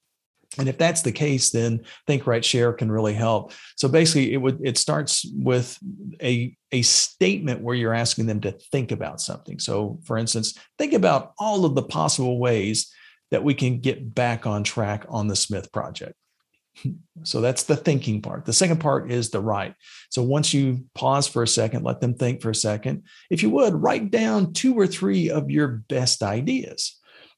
And 0.57 0.67
if 0.67 0.77
that's 0.77 1.03
the 1.03 1.11
case 1.11 1.51
then 1.51 1.81
think 2.07 2.25
write 2.25 2.43
share 2.43 2.73
can 2.73 2.91
really 2.91 3.13
help. 3.13 3.53
So 3.75 3.87
basically 3.87 4.33
it 4.33 4.37
would 4.37 4.59
it 4.63 4.77
starts 4.77 5.25
with 5.33 5.77
a 6.21 6.55
a 6.71 6.81
statement 6.81 7.61
where 7.61 7.75
you're 7.75 7.93
asking 7.93 8.27
them 8.27 8.41
to 8.41 8.51
think 8.71 8.91
about 8.91 9.21
something. 9.21 9.59
So 9.59 9.99
for 10.05 10.17
instance 10.17 10.57
think 10.77 10.93
about 10.93 11.33
all 11.37 11.65
of 11.65 11.75
the 11.75 11.83
possible 11.83 12.39
ways 12.39 12.91
that 13.31 13.43
we 13.43 13.53
can 13.53 13.79
get 13.79 14.15
back 14.15 14.47
on 14.47 14.63
track 14.63 15.05
on 15.07 15.27
the 15.27 15.35
smith 15.35 15.71
project 15.71 16.15
So 17.23 17.41
that's 17.41 17.63
the 17.63 17.75
thinking 17.75 18.21
part. 18.21 18.45
The 18.45 18.53
second 18.53 18.79
part 18.79 19.11
is 19.11 19.29
the 19.29 19.41
write. 19.41 19.75
So 20.09 20.23
once 20.23 20.53
you 20.53 20.85
pause 20.95 21.27
for 21.27 21.43
a 21.43 21.47
second, 21.47 21.83
let 21.83 21.99
them 21.99 22.13
think 22.13 22.41
for 22.41 22.49
a 22.49 22.55
second. 22.55 23.03
If 23.29 23.43
you 23.43 23.49
would, 23.49 23.73
write 23.73 24.11
down 24.11 24.53
two 24.53 24.73
or 24.79 24.87
three 24.87 25.29
of 25.29 25.49
your 25.49 25.67
best 25.89 26.23
ideas. 26.23 26.97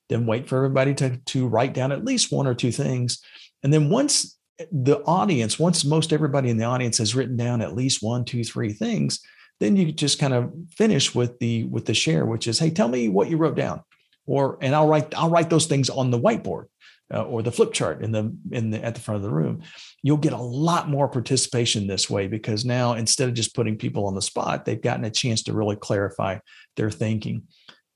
Then 0.09 0.25
wait 0.25 0.47
for 0.47 0.57
everybody 0.57 0.93
to, 0.95 1.17
to 1.17 1.47
write 1.47 1.73
down 1.73 1.91
at 1.91 2.05
least 2.05 2.31
one 2.31 2.45
or 2.45 2.53
two 2.53 2.71
things. 2.71 3.19
And 3.63 3.73
then 3.73 3.89
once 3.89 4.37
the 4.71 4.99
audience, 5.05 5.57
once 5.57 5.85
most 5.85 6.13
everybody 6.13 6.49
in 6.49 6.57
the 6.57 6.65
audience 6.65 6.97
has 6.99 7.15
written 7.15 7.37
down 7.37 7.61
at 7.61 7.75
least 7.75 8.03
one, 8.03 8.25
two, 8.25 8.43
three 8.43 8.73
things, 8.73 9.19
then 9.59 9.75
you 9.75 9.91
just 9.91 10.19
kind 10.19 10.33
of 10.33 10.51
finish 10.71 11.15
with 11.15 11.37
the 11.39 11.65
with 11.65 11.85
the 11.85 11.93
share, 11.93 12.25
which 12.25 12.47
is, 12.47 12.59
hey, 12.59 12.71
tell 12.71 12.87
me 12.87 13.09
what 13.09 13.29
you 13.29 13.37
wrote 13.37 13.55
down, 13.55 13.81
or 14.25 14.57
and 14.61 14.75
I'll 14.75 14.87
write 14.87 15.15
I'll 15.15 15.29
write 15.29 15.51
those 15.51 15.67
things 15.67 15.89
on 15.89 16.09
the 16.09 16.19
whiteboard 16.19 16.65
uh, 17.13 17.23
or 17.23 17.41
the 17.41 17.51
flip 17.51 17.73
chart 17.73 18.03
in 18.03 18.11
the 18.11 18.35
in 18.51 18.69
the 18.69 18.83
at 18.83 18.95
the 18.95 19.01
front 19.01 19.17
of 19.17 19.23
the 19.23 19.35
room. 19.35 19.61
You'll 20.01 20.17
get 20.17 20.33
a 20.33 20.37
lot 20.37 20.89
more 20.89 21.07
participation 21.07 21.87
this 21.87 22.09
way 22.09 22.27
because 22.27 22.65
now 22.65 22.93
instead 22.93 23.29
of 23.29 23.35
just 23.35 23.55
putting 23.55 23.77
people 23.77 24.05
on 24.07 24.15
the 24.15 24.21
spot, 24.21 24.65
they've 24.65 24.81
gotten 24.81 25.05
a 25.05 25.11
chance 25.11 25.43
to 25.43 25.53
really 25.53 25.75
clarify 25.75 26.39
their 26.75 26.89
thinking. 26.89 27.43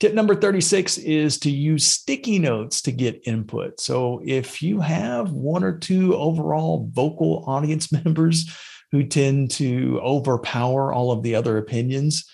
Tip 0.01 0.13
number 0.13 0.35
36 0.35 0.97
is 0.97 1.39
to 1.39 1.49
use 1.49 1.85
sticky 1.87 2.37
notes 2.37 2.81
to 2.81 2.91
get 2.91 3.21
input. 3.25 3.79
So 3.79 4.21
if 4.25 4.61
you 4.61 4.81
have 4.81 5.31
one 5.31 5.63
or 5.63 5.77
two 5.77 6.15
overall 6.15 6.89
vocal 6.91 7.45
audience 7.47 7.91
members 8.03 8.53
who 8.91 9.03
tend 9.03 9.51
to 9.51 9.99
overpower 10.03 10.91
all 10.91 11.11
of 11.11 11.23
the 11.23 11.35
other 11.35 11.57
opinions, 11.57 12.29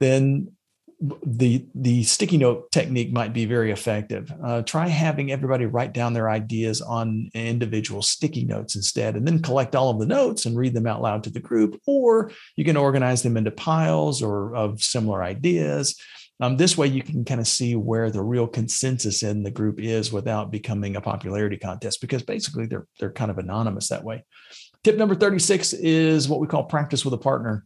then 0.00 0.52
the 1.00 1.66
the 1.74 2.02
sticky 2.04 2.38
note 2.38 2.70
technique 2.70 3.12
might 3.12 3.32
be 3.32 3.44
very 3.44 3.70
effective. 3.70 4.32
Uh, 4.42 4.62
try 4.62 4.88
having 4.88 5.32
everybody 5.32 5.66
write 5.66 5.92
down 5.92 6.12
their 6.12 6.30
ideas 6.30 6.80
on 6.80 7.30
individual 7.34 8.02
sticky 8.02 8.44
notes 8.44 8.76
instead, 8.76 9.16
and 9.16 9.26
then 9.26 9.42
collect 9.42 9.74
all 9.74 9.90
of 9.90 9.98
the 9.98 10.06
notes 10.06 10.46
and 10.46 10.56
read 10.56 10.74
them 10.74 10.86
out 10.86 11.02
loud 11.02 11.24
to 11.24 11.30
the 11.30 11.40
group. 11.40 11.80
Or 11.86 12.30
you 12.56 12.64
can 12.64 12.76
organize 12.76 13.22
them 13.22 13.36
into 13.36 13.50
piles 13.50 14.22
or 14.22 14.54
of 14.54 14.82
similar 14.82 15.22
ideas 15.22 16.00
um, 16.40 16.56
this 16.56 16.76
way, 16.76 16.88
you 16.88 17.02
can 17.02 17.24
kind 17.24 17.40
of 17.40 17.46
see 17.46 17.76
where 17.76 18.10
the 18.10 18.22
real 18.22 18.48
consensus 18.48 19.22
in 19.22 19.44
the 19.44 19.50
group 19.50 19.78
is 19.80 20.12
without 20.12 20.50
becoming 20.50 20.96
a 20.96 21.00
popularity 21.00 21.56
contest, 21.56 22.00
because 22.00 22.22
basically 22.22 22.66
they're 22.66 22.86
they're 22.98 23.12
kind 23.12 23.30
of 23.30 23.38
anonymous 23.38 23.88
that 23.88 24.04
way. 24.04 24.24
Tip 24.82 24.96
number 24.96 25.14
36 25.14 25.72
is 25.74 26.28
what 26.28 26.40
we 26.40 26.46
call 26.46 26.64
practice 26.64 27.04
with 27.04 27.14
a 27.14 27.18
partner. 27.18 27.64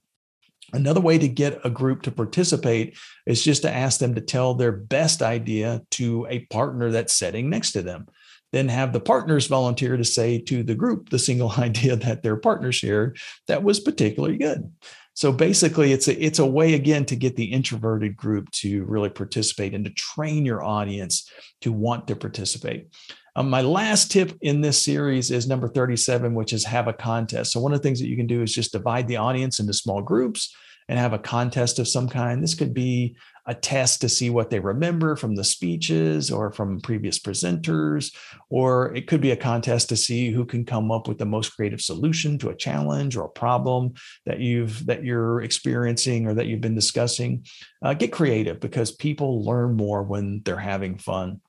Another 0.73 1.01
way 1.01 1.17
to 1.19 1.29
get 1.29 1.65
a 1.65 1.71
group 1.71 2.03
to 2.03 2.11
participate 2.11 2.97
is 3.27 3.43
just 3.43 3.63
to 3.63 3.73
ask 3.73 4.01
them 4.01 4.15
to 4.15 4.21
tell 4.21 4.55
their 4.55 4.73
best 4.73 5.23
idea 5.23 5.83
to 5.93 6.27
a 6.29 6.41
partner 6.47 6.91
that's 6.91 7.15
sitting 7.15 7.49
next 7.49 7.73
to 7.73 7.83
them. 7.83 8.07
Then 8.53 8.69
have 8.69 8.93
the 8.93 9.01
partners 9.01 9.47
volunteer 9.47 9.97
to 9.97 10.05
say 10.05 10.39
to 10.41 10.63
the 10.63 10.75
group 10.75 11.09
the 11.09 11.19
single 11.19 11.51
idea 11.59 11.97
that 11.97 12.23
their 12.23 12.37
partner 12.37 12.73
shared 12.73 13.19
that 13.47 13.63
was 13.63 13.81
particularly 13.81 14.37
good. 14.37 14.71
So 15.19 15.33
basically, 15.33 15.93
it's 15.93 16.07
a 16.07 16.17
it's 16.25 16.39
a 16.39 16.47
way 16.47 16.75
again 16.75 17.05
to 17.07 17.17
get 17.17 17.35
the 17.35 17.47
introverted 17.53 18.17
group 18.17 18.49
to 18.53 18.85
really 18.85 19.09
participate 19.09 19.75
and 19.75 19.85
to 19.85 19.91
train 19.91 20.47
your 20.47 20.63
audience 20.63 21.29
to 21.63 21.73
want 21.73 22.07
to 22.07 22.15
participate. 22.15 22.87
Um, 23.35 23.51
my 23.51 23.63
last 23.63 24.13
tip 24.13 24.39
in 24.43 24.61
this 24.61 24.81
series 24.81 25.33
is 25.33 25.49
number 25.49 25.67
37, 25.67 26.37
which 26.37 26.53
is 26.53 26.65
have 26.67 26.87
a 26.87 26.93
contest. 26.93 27.51
So 27.51 27.59
one 27.59 27.73
of 27.73 27.81
the 27.81 27.83
things 27.83 27.99
that 27.99 28.07
you 28.07 28.17
can 28.17 28.29
do 28.29 28.43
is 28.43 28.55
just 28.55 28.71
divide 28.71 29.09
the 29.09 29.17
audience 29.17 29.59
into 29.59 29.73
small 29.73 30.03
groups 30.03 30.55
and 30.89 31.01
have 31.01 31.15
a 31.15 31.19
contest 31.19 31.81
of 31.81 31.89
some 31.89 32.09
kind. 32.09 32.41
This 32.41 32.55
could 32.55 32.73
be 32.73 33.17
a 33.49 33.55
test 33.55 34.03
to 34.03 34.11
see 34.11 34.29
what 34.29 34.51
they 34.51 34.61
remember 34.61 35.17
from 35.17 35.35
the 35.35 35.43
speeches 35.43 36.31
or 36.31 36.53
from 36.53 36.81
previous 36.81 37.19
presenters, 37.19 38.15
or 38.51 38.95
it 38.95 39.07
could 39.07 39.23
be 39.23 39.31
a 39.31 39.37
contest 39.37 39.89
to 39.89 39.97
see 39.97 40.31
who 40.31 40.45
can 40.45 40.67
come 40.67 40.93
up 40.93 41.09
with 41.09 41.17
the 41.17 41.25
most 41.25 41.57
creative 41.57 41.81
solution 41.81 42.37
to 42.39 42.51
a 42.51 42.55
challenge 42.55 43.17
or 43.17 43.25
a 43.25 43.31
problem 43.31 43.95
that 44.27 44.39
you've 44.39 44.85
that 44.85 45.03
you're 45.03 45.41
experiencing 45.41 46.27
or 46.27 46.35
that 46.35 46.47
you've 46.47 46.61
been 46.61 46.75
discussing. 46.75 47.43
Uh, 47.83 47.95
get 47.95 48.13
creative 48.13 48.61
because 48.61 48.93
people 48.93 49.43
learn 49.43 49.75
more 49.75 50.03
when 50.03 50.43
they're 50.45 50.59
having 50.59 50.99
fun. 50.99 51.41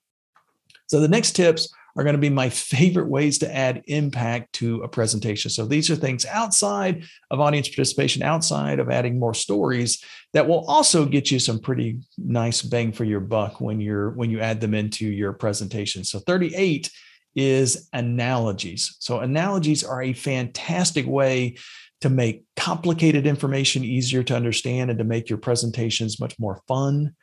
So 0.87 1.01
the 1.01 1.07
next 1.07 1.33
tips 1.33 1.69
are 1.99 2.03
going 2.03 2.15
to 2.15 2.19
be 2.19 2.29
my 2.29 2.49
favorite 2.49 3.09
ways 3.09 3.39
to 3.39 3.53
add 3.53 3.83
impact 3.87 4.53
to 4.53 4.81
a 4.83 4.87
presentation. 4.87 5.51
So 5.51 5.65
these 5.65 5.89
are 5.89 5.97
things 5.97 6.25
outside 6.25 7.03
of 7.29 7.41
audience 7.41 7.67
participation, 7.67 8.23
outside 8.23 8.79
of 8.79 8.89
adding 8.89 9.19
more 9.19 9.33
stories 9.33 10.01
that 10.31 10.47
will 10.47 10.65
also 10.65 11.05
get 11.05 11.29
you 11.29 11.39
some 11.39 11.59
pretty 11.59 11.99
nice 12.17 12.61
bang 12.61 12.93
for 12.93 13.03
your 13.03 13.19
buck 13.19 13.59
when 13.59 13.81
you're 13.81 14.11
when 14.11 14.29
you 14.29 14.39
add 14.39 14.61
them 14.61 14.73
into 14.73 15.07
your 15.07 15.33
presentation. 15.33 16.05
So 16.05 16.19
38 16.19 16.89
is 17.35 17.89
analogies. 17.91 18.95
So 18.99 19.19
analogies 19.19 19.83
are 19.83 20.01
a 20.01 20.13
fantastic 20.13 21.05
way 21.05 21.57
to 21.99 22.09
make 22.09 22.45
complicated 22.55 23.27
information 23.27 23.83
easier 23.83 24.23
to 24.23 24.35
understand 24.37 24.89
and 24.89 24.99
to 24.99 25.05
make 25.05 25.27
your 25.27 25.37
presentations 25.37 26.17
much 26.17 26.39
more 26.39 26.61
fun 26.65 27.13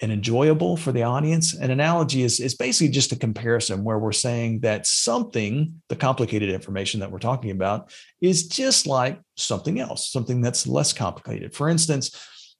and 0.00 0.12
enjoyable 0.12 0.76
for 0.76 0.92
the 0.92 1.02
audience. 1.02 1.54
An 1.54 1.70
analogy 1.70 2.22
is, 2.22 2.38
is 2.38 2.54
basically 2.54 2.92
just 2.92 3.12
a 3.12 3.18
comparison 3.18 3.82
where 3.82 3.98
we're 3.98 4.12
saying 4.12 4.60
that 4.60 4.86
something, 4.86 5.80
the 5.88 5.96
complicated 5.96 6.50
information 6.50 7.00
that 7.00 7.10
we're 7.10 7.18
talking 7.18 7.50
about, 7.50 7.90
is 8.20 8.46
just 8.46 8.86
like 8.86 9.20
something 9.36 9.80
else, 9.80 10.10
something 10.10 10.40
that's 10.40 10.66
less 10.66 10.92
complicated. 10.92 11.54
For 11.54 11.68
instance, 11.68 12.14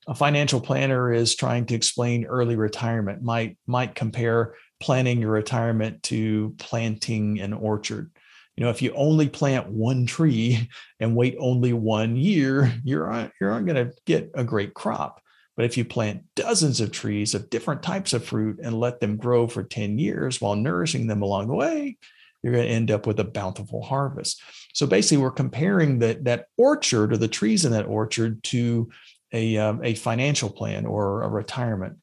a 0.08 0.14
financial 0.14 0.60
planner 0.60 1.12
is 1.12 1.34
trying 1.34 1.66
to 1.66 1.74
explain 1.74 2.24
early 2.24 2.56
retirement, 2.56 3.22
might, 3.22 3.58
might 3.66 3.94
compare 3.94 4.54
planning 4.80 5.20
your 5.20 5.32
retirement 5.32 6.02
to 6.04 6.54
planting 6.58 7.40
an 7.40 7.52
orchard. 7.52 8.10
You 8.56 8.64
know, 8.64 8.70
if 8.70 8.80
you 8.80 8.92
only 8.94 9.28
plant 9.28 9.68
one 9.68 10.06
tree 10.06 10.70
and 11.00 11.14
wait 11.14 11.36
only 11.38 11.74
one 11.74 12.16
year, 12.16 12.72
you're, 12.84 13.30
you're 13.38 13.50
not 13.50 13.66
going 13.66 13.88
to 13.88 13.92
get 14.06 14.30
a 14.34 14.44
great 14.44 14.72
crop 14.72 15.20
but 15.56 15.64
if 15.64 15.76
you 15.76 15.84
plant 15.84 16.24
dozens 16.34 16.80
of 16.80 16.92
trees 16.92 17.34
of 17.34 17.50
different 17.50 17.82
types 17.82 18.12
of 18.12 18.24
fruit 18.24 18.60
and 18.62 18.78
let 18.78 19.00
them 19.00 19.16
grow 19.16 19.46
for 19.46 19.62
10 19.62 19.98
years 19.98 20.40
while 20.40 20.54
nourishing 20.54 21.06
them 21.06 21.22
along 21.22 21.48
the 21.48 21.54
way, 21.54 21.96
you're 22.42 22.52
going 22.52 22.66
to 22.66 22.72
end 22.72 22.90
up 22.90 23.06
with 23.06 23.18
a 23.18 23.24
bountiful 23.24 23.82
harvest. 23.82 24.40
So 24.74 24.86
basically, 24.86 25.16
we're 25.16 25.30
comparing 25.30 25.98
that, 26.00 26.24
that 26.24 26.46
orchard 26.56 27.12
or 27.12 27.16
the 27.16 27.26
trees 27.26 27.64
in 27.64 27.72
that 27.72 27.86
orchard 27.86 28.42
to 28.44 28.90
a, 29.32 29.56
um, 29.56 29.80
a 29.82 29.94
financial 29.94 30.50
plan 30.50 30.86
or 30.86 31.22
a 31.22 31.28
retirement. 31.28 31.96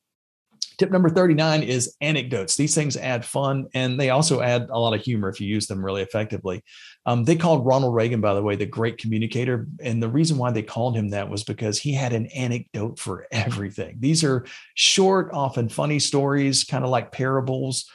Tip 0.78 0.92
number 0.92 1.10
39 1.10 1.64
is 1.64 1.96
anecdotes. 2.02 2.56
These 2.56 2.76
things 2.76 2.98
add 2.98 3.26
fun 3.26 3.68
and 3.74 4.00
they 4.00 4.10
also 4.10 4.42
add 4.42 4.68
a 4.70 4.80
lot 4.80 4.94
of 4.94 5.02
humor 5.02 5.30
if 5.30 5.40
you 5.40 5.48
use 5.48 5.68
them 5.68 5.84
really 5.84 6.02
effectively. 6.02 6.64
Um, 7.06 7.24
they 7.24 7.36
called 7.36 7.66
Ronald 7.66 7.94
Reagan, 7.94 8.22
by 8.22 8.34
the 8.34 8.42
way, 8.42 8.56
the 8.56 8.66
great 8.66 8.98
communicator. 8.98 9.68
And 9.82 10.02
the 10.02 10.10
reason 10.10 10.38
why 10.38 10.52
they 10.52 10.64
called 10.64 10.96
him 10.96 11.10
that 11.10 11.30
was 11.30 11.44
because 11.44 11.80
he 11.80 11.94
had 11.94 12.14
an 12.14 12.28
anecdote 12.28 13.00
for 13.00 13.28
everything. 13.32 13.98
These 14.00 14.24
are 14.24 14.46
short, 14.76 15.32
often 15.34 15.70
funny 15.70 16.00
stories, 16.00 16.64
kind 16.64 16.84
of 16.84 16.90
like 16.90 17.12
parables. 17.12 17.90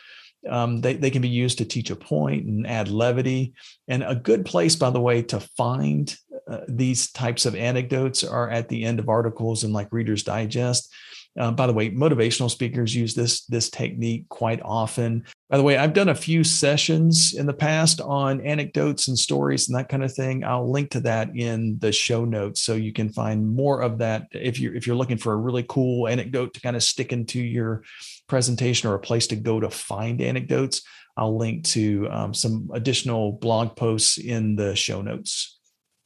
Um, 0.49 0.81
they, 0.81 0.95
they 0.95 1.11
can 1.11 1.23
be 1.23 1.29
used 1.29 1.59
to 1.59 1.65
teach 1.65 1.91
a 1.91 1.97
point 1.97 2.47
and 2.47 2.67
add 2.67 2.89
levity. 2.89 3.55
And 3.89 4.05
a 4.05 4.15
good 4.15 4.45
place, 4.45 4.77
by 4.77 4.91
the 4.91 5.01
way, 5.01 5.23
to 5.23 5.41
find 5.41 6.15
uh, 6.49 6.61
these 6.69 7.11
types 7.11 7.45
of 7.45 7.55
anecdotes 7.55 8.25
are 8.25 8.49
at 8.49 8.69
the 8.69 8.85
end 8.85 8.99
of 8.99 9.09
articles 9.09 9.65
and 9.65 9.73
like 9.73 9.93
Reader's 9.93 10.23
Digest. 10.23 10.93
Uh, 11.39 11.53
by 11.53 11.67
the 11.67 11.73
way, 11.73 11.91
motivational 11.91 12.51
speakers 12.51 12.95
use 12.95 13.15
this 13.15 13.45
this 13.47 13.71
technique 13.71 14.29
quite 14.29 14.61
often. 14.63 15.25
By 15.49 15.57
the 15.57 15.63
way, 15.63 15.77
I've 15.77 15.95
done 15.95 16.09
a 16.09 16.15
few 16.15 16.45
sessions 16.45 17.35
in 17.35 17.47
the 17.47 17.55
past 17.55 18.01
on 18.01 18.41
anecdotes 18.41 19.09
and 19.09 19.19
stories 19.19 19.69
and 19.69 19.79
that 19.79 19.89
kind 19.89 20.05
of 20.05 20.13
thing. 20.13 20.45
I'll 20.45 20.71
link 20.71 20.91
to 20.91 21.01
that 21.01 21.35
in 21.35 21.79
the 21.79 21.93
show 21.93 22.25
notes 22.25 22.63
so 22.63 22.75
you 22.75 22.93
can 22.93 23.09
find 23.09 23.49
more 23.49 23.81
of 23.83 23.99
that 23.99 24.27
if 24.33 24.59
you're 24.59 24.75
if 24.75 24.87
you're 24.87 24.97
looking 24.97 25.19
for 25.19 25.33
a 25.33 25.37
really 25.37 25.65
cool 25.69 26.09
anecdote 26.09 26.55
to 26.55 26.61
kind 26.61 26.77
of 26.77 26.83
stick 26.83 27.13
into 27.13 27.41
your 27.41 27.83
presentation 28.27 28.91
or 28.91 28.95
a 28.95 29.01
place 29.01 29.27
to 29.29 29.37
go 29.37 29.61
to 29.61 29.71
find 29.71 30.21
anecdotes. 30.21 30.83
I'll 31.17 31.37
link 31.37 31.65
to 31.65 32.09
um, 32.11 32.33
some 32.33 32.71
additional 32.73 33.33
blog 33.33 33.75
posts 33.75 34.19
in 34.19 34.55
the 34.55 34.77
show 34.77 35.03
notes. 35.03 35.58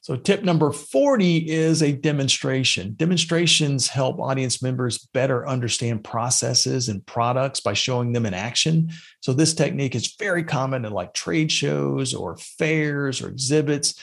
So, 0.02 0.16
tip 0.16 0.42
number 0.42 0.72
40 0.72 1.48
is 1.48 1.80
a 1.80 1.92
demonstration. 1.92 2.94
Demonstrations 2.96 3.86
help 3.86 4.18
audience 4.18 4.60
members 4.60 4.98
better 4.98 5.46
understand 5.46 6.02
processes 6.02 6.88
and 6.88 7.06
products 7.06 7.60
by 7.60 7.74
showing 7.74 8.12
them 8.12 8.26
in 8.26 8.34
action. 8.34 8.90
So, 9.20 9.32
this 9.32 9.54
technique 9.54 9.94
is 9.94 10.16
very 10.18 10.42
common 10.42 10.84
in 10.84 10.92
like 10.92 11.14
trade 11.14 11.52
shows 11.52 12.14
or 12.14 12.36
fairs 12.36 13.22
or 13.22 13.28
exhibits 13.28 13.94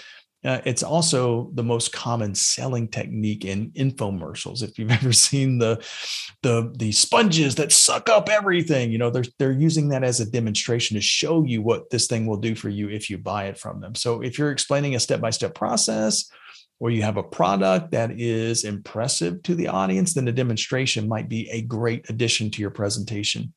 uh, 0.46 0.62
it's 0.66 0.84
also 0.84 1.50
the 1.54 1.64
most 1.64 1.92
common 1.92 2.34
selling 2.34 2.88
technique 2.88 3.44
in 3.44 3.72
infomercials. 3.72 4.64
If 4.64 4.80
you've 4.80 4.92
ever 5.00 5.12
seen 5.12 5.58
the 5.58 5.84
the 6.42 6.74
the 6.78 6.92
sponges 6.92 7.56
that 7.56 7.72
suck 7.72 8.10
up 8.10 8.30
everything, 8.30 8.92
you 8.92 8.98
know 8.98 9.10
they're 9.10 9.26
they're 9.38 9.52
using 9.52 9.90
that 9.90 10.04
as 10.04 10.20
a 10.20 10.30
demonstration 10.30 10.96
to 10.96 11.02
show 11.02 11.44
you 11.44 11.62
what 11.62 11.90
this 11.90 12.08
thing 12.08 12.26
will 12.26 12.38
do 12.38 12.56
for 12.56 12.70
you 12.70 12.90
if 12.90 13.10
you 13.10 13.18
buy 13.18 13.46
it 13.46 13.58
from 13.58 13.82
them. 13.82 13.96
So 13.96 14.22
if 14.22 14.38
you're 14.38 14.52
explaining 14.52 14.96
a 14.96 15.00
step 15.00 15.20
by 15.20 15.30
step 15.32 15.56
process, 15.56 16.30
or 16.80 16.90
you 16.90 17.04
have 17.04 17.18
a 17.18 17.24
product 17.24 17.92
that 17.92 18.12
is 18.20 18.64
impressive 18.64 19.44
to 19.44 19.56
the 19.56 19.68
audience, 19.68 20.14
then 20.14 20.28
a 20.28 20.32
demonstration 20.32 21.10
might 21.10 21.28
be 21.28 21.50
a 21.50 21.62
great 21.62 22.10
addition 22.10 22.50
to 22.52 22.62
your 22.62 22.72
presentation. 22.72 23.54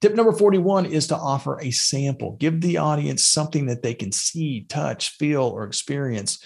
Tip 0.00 0.14
number 0.14 0.32
41 0.32 0.86
is 0.86 1.08
to 1.08 1.16
offer 1.16 1.60
a 1.60 1.72
sample. 1.72 2.36
Give 2.38 2.60
the 2.60 2.76
audience 2.76 3.24
something 3.24 3.66
that 3.66 3.82
they 3.82 3.94
can 3.94 4.12
see, 4.12 4.64
touch, 4.68 5.10
feel, 5.16 5.42
or 5.42 5.64
experience. 5.64 6.42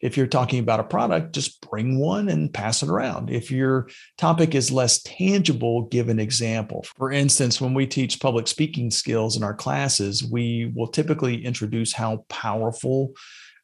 If 0.00 0.16
you're 0.16 0.26
talking 0.26 0.58
about 0.58 0.80
a 0.80 0.84
product, 0.84 1.32
just 1.32 1.60
bring 1.70 2.00
one 2.00 2.28
and 2.28 2.52
pass 2.52 2.82
it 2.82 2.88
around. 2.88 3.30
If 3.30 3.50
your 3.50 3.88
topic 4.18 4.56
is 4.56 4.72
less 4.72 5.02
tangible, 5.02 5.82
give 5.82 6.08
an 6.08 6.18
example. 6.18 6.84
For 6.96 7.12
instance, 7.12 7.60
when 7.60 7.74
we 7.74 7.86
teach 7.86 8.20
public 8.20 8.48
speaking 8.48 8.90
skills 8.90 9.36
in 9.36 9.44
our 9.44 9.54
classes, 9.54 10.24
we 10.24 10.72
will 10.74 10.88
typically 10.88 11.44
introduce 11.44 11.92
how 11.92 12.26
powerful 12.28 13.14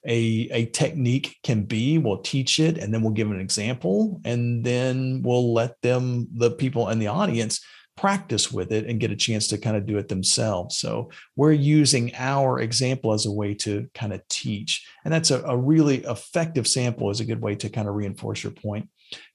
a, 0.06 0.49
a 0.52 0.66
technique 0.66 1.37
can 1.42 1.64
be. 1.64 1.99
We'll 1.99 2.22
teach 2.22 2.61
it 2.61 2.78
and 2.78 2.94
then 2.94 3.02
we'll 3.02 3.12
give 3.12 3.30
an 3.30 3.40
example. 3.40 4.20
And 4.25 4.64
then 4.64 5.22
we'll 5.22 5.52
let 5.52 5.80
them, 5.82 6.28
the 6.32 6.52
people 6.52 6.88
in 6.88 6.99
the 6.99 7.08
audience, 7.08 7.61
practice 7.96 8.50
with 8.50 8.72
it 8.72 8.87
and 8.87 9.00
get 9.00 9.11
a 9.11 9.16
chance 9.16 9.46
to 9.49 9.58
kind 9.58 9.76
of 9.76 9.87
do 9.87 9.99
it 9.99 10.08
themselves. 10.08 10.78
So 10.78 11.11
we're 11.37 11.52
using 11.52 12.12
our 12.16 12.61
example 12.61 13.12
as 13.12 13.26
a 13.26 13.32
way 13.32 13.54
to 13.54 13.88
kind 13.94 14.12
of 14.12 14.26
teach. 14.28 14.87
And 15.04 15.12
that's 15.12 15.30
a, 15.30 15.42
a 15.42 15.56
really 15.56 15.99
effective 15.99 16.66
sample 16.66 17.11
is 17.11 17.20
a 17.20 17.25
good 17.25 17.42
way 17.42 17.54
to 17.56 17.68
kind 17.68 17.88
of 17.88 17.94
reinforce 17.94 18.42
your 18.42 18.52
point. 18.52 18.88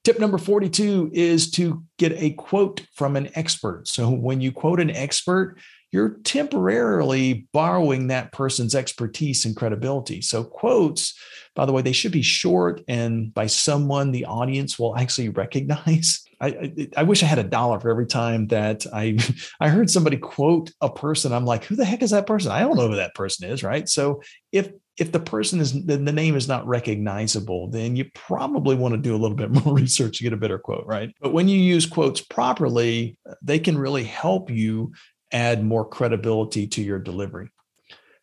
Tip 0.03 0.19
number 0.19 0.37
42 0.37 1.11
is 1.13 1.51
to 1.51 1.83
get 1.97 2.13
a 2.13 2.31
quote 2.31 2.81
from 2.95 3.15
an 3.15 3.29
expert. 3.35 3.87
So 3.87 4.09
when 4.09 4.41
you 4.41 4.51
quote 4.51 4.79
an 4.79 4.89
expert, 4.89 5.57
you're 5.91 6.17
temporarily 6.23 7.47
borrowing 7.53 8.07
that 8.07 8.31
person's 8.31 8.75
expertise 8.75 9.45
and 9.45 9.55
credibility. 9.55 10.21
So, 10.21 10.43
quotes, 10.43 11.17
by 11.55 11.65
the 11.65 11.71
way, 11.71 11.81
they 11.81 11.91
should 11.91 12.11
be 12.11 12.21
short 12.21 12.81
and 12.87 13.33
by 13.33 13.47
someone 13.47 14.11
the 14.11 14.25
audience 14.25 14.77
will 14.77 14.95
actually 14.97 15.29
recognize. 15.29 16.23
I, 16.39 16.47
I, 16.47 16.87
I, 16.97 17.03
wish 17.03 17.23
I 17.23 17.25
had 17.25 17.39
a 17.39 17.43
dollar 17.43 17.79
for 17.79 17.89
every 17.89 18.05
time 18.05 18.45
that 18.47 18.85
I 18.93 19.17
I 19.59 19.69
heard 19.69 19.89
somebody 19.89 20.17
quote 20.17 20.71
a 20.81 20.89
person. 20.89 21.33
I'm 21.33 21.45
like, 21.45 21.63
who 21.63 21.75
the 21.75 21.83
heck 21.83 22.03
is 22.03 22.11
that 22.11 22.27
person? 22.27 22.51
I 22.51 22.59
don't 22.59 22.77
know 22.77 22.89
who 22.89 22.97
that 22.97 23.15
person 23.15 23.49
is, 23.49 23.63
right? 23.63 23.89
So 23.89 24.21
if 24.51 24.69
if 24.97 25.11
the 25.11 25.19
person 25.19 25.59
is 25.59 25.73
the, 25.85 25.97
the 25.97 26.11
name 26.11 26.35
is 26.35 26.47
not 26.47 26.67
recognizable, 26.67 27.69
then 27.69 27.95
you 27.95 28.05
probably 28.13 28.75
want 28.75 28.93
to 28.93 28.99
do 28.99 29.15
a 29.15 29.17
little 29.17 29.37
bit 29.37 29.49
more 29.65 29.73
research 29.73 30.17
to 30.17 30.23
get 30.23 30.33
a 30.33 30.37
better 30.37 30.59
quote, 30.59 30.85
right? 30.85 31.11
But 31.21 31.33
when 31.33 31.47
you 31.47 31.59
use 31.59 31.87
quotes 31.87 32.21
properly, 32.21 33.17
they 33.41 33.57
can 33.57 33.77
really 33.77 34.03
help 34.03 34.51
you 34.51 34.91
add 35.31 35.63
more 35.63 35.87
credibility 35.87 36.67
to 36.67 36.81
your 36.81 36.99
delivery. 36.99 37.49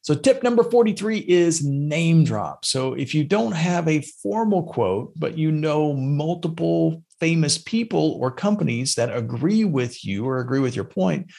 So, 0.03 0.15
tip 0.15 0.43
number 0.43 0.63
43 0.63 1.19
is 1.19 1.65
name 1.65 2.25
drop. 2.25 2.67
So, 2.67 2.93
if 2.93 3.15
you 3.15 3.25
don't 3.25 3.53
have 3.53 3.89
a 3.89 4.05
formal 4.23 4.65
quote, 4.65 5.13
but 5.17 5.39
you 5.39 5.51
know 5.51 5.95
multiple 5.95 7.03
famous 7.21 7.57
people 7.57 8.19
or 8.21 8.31
companies 8.31 8.97
that 8.97 9.17
agree 9.17 9.65
with 9.65 10.05
you 10.05 10.27
or 10.27 10.41
agree 10.41 10.61
with 10.61 10.77
your 10.77 10.85
point, 10.85 11.31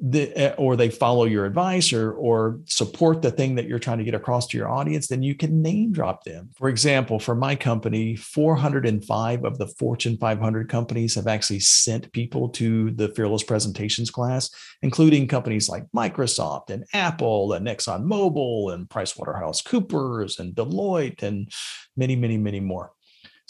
the, 0.00 0.32
eh, 0.36 0.54
or 0.56 0.76
they 0.76 0.88
follow 0.88 1.24
your 1.24 1.44
advice 1.44 1.92
or, 1.92 2.12
or 2.12 2.60
support 2.64 3.22
the 3.22 3.30
thing 3.30 3.54
that 3.56 3.66
you're 3.66 3.78
trying 3.78 3.98
to 3.98 4.04
get 4.04 4.14
across 4.14 4.46
to 4.48 4.56
your 4.56 4.68
audience, 4.68 5.08
then 5.08 5.22
you 5.22 5.34
can 5.34 5.60
name 5.60 5.92
drop 5.92 6.24
them. 6.24 6.50
For 6.56 6.68
example, 6.68 7.18
for 7.18 7.34
my 7.34 7.54
company, 7.54 8.16
405 8.16 9.44
of 9.44 9.58
the 9.58 9.66
Fortune 9.66 10.16
500 10.16 10.68
companies 10.68 11.14
have 11.14 11.26
actually 11.26 11.60
sent 11.60 12.12
people 12.12 12.48
to 12.50 12.90
the 12.92 13.08
Fearless 13.10 13.42
Presentations 13.42 14.10
class, 14.10 14.50
including 14.82 15.28
companies 15.28 15.68
like 15.68 15.84
Microsoft 15.94 16.70
and 16.70 16.84
Apple 16.92 17.52
and 17.52 17.66
ExxonMobil 17.66 18.72
and 18.72 18.88
PricewaterhouseCoopers 18.88 20.38
and 20.38 20.54
Deloitte 20.54 21.22
and 21.22 21.50
many, 21.96 22.16
many, 22.16 22.38
many 22.38 22.60
more. 22.60 22.92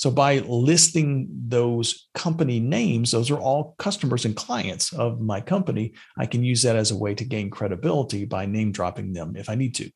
So 0.01 0.11
by 0.11 0.39
listing 0.39 1.29
those 1.31 2.09
company 2.15 2.59
names, 2.59 3.11
those 3.11 3.31
are 3.31 3.39
all 3.39 3.75
customers 3.79 4.25
and 4.25 4.35
clients 4.35 4.95
of 4.95 5.21
my 5.21 5.43
company. 5.43 5.93
I 6.17 6.25
can 6.25 6.43
use 6.43 6.63
that 6.63 6.75
as 6.75 6.91
a 6.91 6.97
way 6.97 7.15
to 7.15 7.23
gain 7.23 7.51
credibility 7.51 8.25
by 8.25 8.47
name 8.47 8.73
dropping 8.73 9.13
them 9.13 9.37
if 9.37 9.51
I 9.51 9.57
need 9.57 9.75
to. 9.75 9.91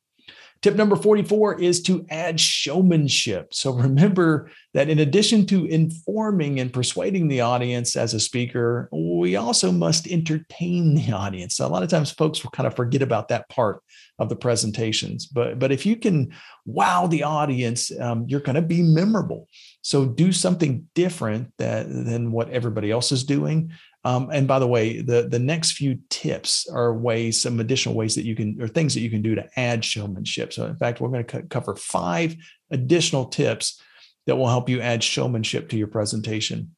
Tip 0.64 0.76
number 0.76 0.96
44 0.96 1.60
is 1.60 1.82
to 1.82 2.06
add 2.08 2.40
showmanship. 2.40 3.52
So 3.52 3.70
remember 3.70 4.50
that 4.72 4.88
in 4.88 5.00
addition 5.00 5.44
to 5.48 5.66
informing 5.66 6.58
and 6.58 6.72
persuading 6.72 7.28
the 7.28 7.42
audience 7.42 7.96
as 7.96 8.14
a 8.14 8.18
speaker, 8.18 8.88
we 8.90 9.36
also 9.36 9.70
must 9.70 10.06
entertain 10.06 10.94
the 10.94 11.12
audience. 11.12 11.60
A 11.60 11.68
lot 11.68 11.82
of 11.82 11.90
times 11.90 12.12
folks 12.12 12.42
will 12.42 12.50
kind 12.52 12.66
of 12.66 12.74
forget 12.74 13.02
about 13.02 13.28
that 13.28 13.46
part 13.50 13.82
of 14.18 14.30
the 14.30 14.36
presentations. 14.36 15.26
But, 15.26 15.58
but 15.58 15.70
if 15.70 15.84
you 15.84 15.96
can 15.96 16.32
wow 16.64 17.08
the 17.08 17.24
audience, 17.24 17.92
um, 18.00 18.24
you're 18.26 18.40
going 18.40 18.54
to 18.54 18.62
be 18.62 18.80
memorable. 18.80 19.48
So 19.82 20.06
do 20.06 20.32
something 20.32 20.88
different 20.94 21.52
that, 21.58 21.90
than 21.90 22.32
what 22.32 22.48
everybody 22.48 22.90
else 22.90 23.12
is 23.12 23.24
doing. 23.24 23.70
Um, 24.04 24.28
and 24.30 24.46
by 24.46 24.58
the 24.58 24.66
way, 24.66 25.00
the, 25.00 25.28
the 25.28 25.38
next 25.38 25.72
few 25.72 25.98
tips 26.10 26.68
are 26.68 26.92
ways, 26.92 27.40
some 27.40 27.58
additional 27.58 27.94
ways 27.94 28.14
that 28.16 28.24
you 28.24 28.36
can, 28.36 28.60
or 28.60 28.68
things 28.68 28.92
that 28.94 29.00
you 29.00 29.10
can 29.10 29.22
do 29.22 29.34
to 29.34 29.48
add 29.56 29.84
showmanship. 29.84 30.52
So 30.52 30.66
in 30.66 30.76
fact, 30.76 31.00
we're 31.00 31.08
going 31.08 31.24
to 31.24 31.42
cover 31.44 31.74
five 31.74 32.36
additional 32.70 33.26
tips 33.26 33.80
that 34.26 34.36
will 34.36 34.48
help 34.48 34.68
you 34.68 34.80
add 34.80 35.02
showmanship 35.02 35.70
to 35.70 35.76
your 35.76 35.86
presentation. 35.86 36.74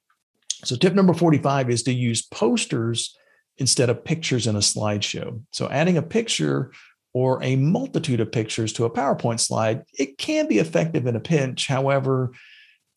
So 0.64 0.76
tip 0.76 0.94
number 0.94 1.14
45 1.14 1.68
is 1.70 1.82
to 1.84 1.92
use 1.92 2.22
posters 2.22 3.16
instead 3.58 3.90
of 3.90 4.04
pictures 4.04 4.46
in 4.46 4.56
a 4.56 4.60
slideshow. 4.60 5.40
So 5.50 5.68
adding 5.68 5.96
a 5.96 6.02
picture 6.02 6.72
or 7.12 7.42
a 7.42 7.56
multitude 7.56 8.20
of 8.20 8.30
pictures 8.30 8.72
to 8.74 8.84
a 8.84 8.90
PowerPoint 8.90 9.40
slide, 9.40 9.82
it 9.98 10.18
can 10.18 10.46
be 10.46 10.58
effective 10.58 11.06
in 11.06 11.16
a 11.16 11.20
pinch. 11.20 11.66
However, 11.66 12.32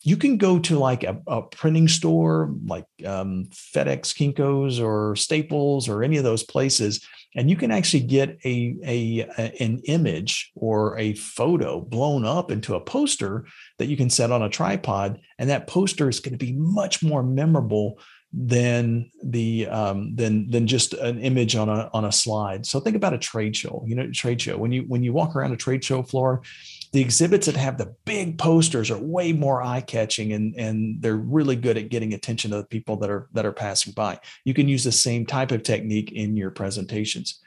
you 0.02 0.16
can 0.16 0.38
go 0.38 0.58
to 0.58 0.78
like 0.78 1.04
a, 1.04 1.20
a 1.26 1.42
printing 1.42 1.88
store 1.88 2.54
like 2.66 2.86
um, 3.04 3.48
FedEx, 3.52 4.14
Kinko's, 4.14 4.80
or 4.80 5.14
Staples, 5.14 5.88
or 5.88 6.02
any 6.02 6.16
of 6.16 6.24
those 6.24 6.42
places, 6.42 7.04
and 7.36 7.50
you 7.50 7.56
can 7.56 7.70
actually 7.70 8.00
get 8.00 8.38
a, 8.44 8.76
a, 8.82 9.28
a, 9.38 9.62
an 9.62 9.80
image 9.84 10.50
or 10.54 10.98
a 10.98 11.14
photo 11.14 11.80
blown 11.80 12.24
up 12.24 12.50
into 12.50 12.74
a 12.74 12.80
poster 12.80 13.46
that 13.78 13.86
you 13.86 13.96
can 13.96 14.10
set 14.10 14.32
on 14.32 14.42
a 14.42 14.48
tripod, 14.48 15.20
and 15.38 15.50
that 15.50 15.66
poster 15.66 16.08
is 16.08 16.20
going 16.20 16.36
to 16.36 16.44
be 16.44 16.52
much 16.52 17.02
more 17.02 17.22
memorable 17.22 17.98
than 18.32 19.10
the 19.24 19.66
um, 19.66 20.14
than 20.14 20.48
than 20.50 20.66
just 20.66 20.94
an 20.94 21.18
image 21.18 21.56
on 21.56 21.68
a 21.68 21.90
on 21.92 22.04
a 22.04 22.12
slide. 22.12 22.64
So 22.64 22.80
think 22.80 22.96
about 22.96 23.12
a 23.12 23.18
trade 23.18 23.56
show. 23.56 23.84
You 23.86 23.96
know, 23.96 24.10
trade 24.12 24.40
show 24.40 24.56
when 24.56 24.72
you 24.72 24.82
when 24.82 25.02
you 25.02 25.12
walk 25.12 25.34
around 25.34 25.52
a 25.52 25.56
trade 25.56 25.84
show 25.84 26.02
floor 26.02 26.42
the 26.92 27.00
exhibits 27.00 27.46
that 27.46 27.56
have 27.56 27.78
the 27.78 27.94
big 28.04 28.38
posters 28.38 28.90
are 28.90 28.98
way 28.98 29.32
more 29.32 29.62
eye-catching 29.62 30.32
and, 30.32 30.54
and 30.56 31.00
they're 31.00 31.16
really 31.16 31.56
good 31.56 31.76
at 31.76 31.88
getting 31.88 32.14
attention 32.14 32.50
to 32.50 32.56
the 32.56 32.64
people 32.64 32.96
that 32.96 33.10
are 33.10 33.28
that 33.32 33.46
are 33.46 33.52
passing 33.52 33.92
by. 33.92 34.18
You 34.44 34.54
can 34.54 34.68
use 34.68 34.84
the 34.84 34.92
same 34.92 35.24
type 35.24 35.52
of 35.52 35.62
technique 35.62 36.12
in 36.12 36.36
your 36.36 36.50
presentations. 36.50 37.40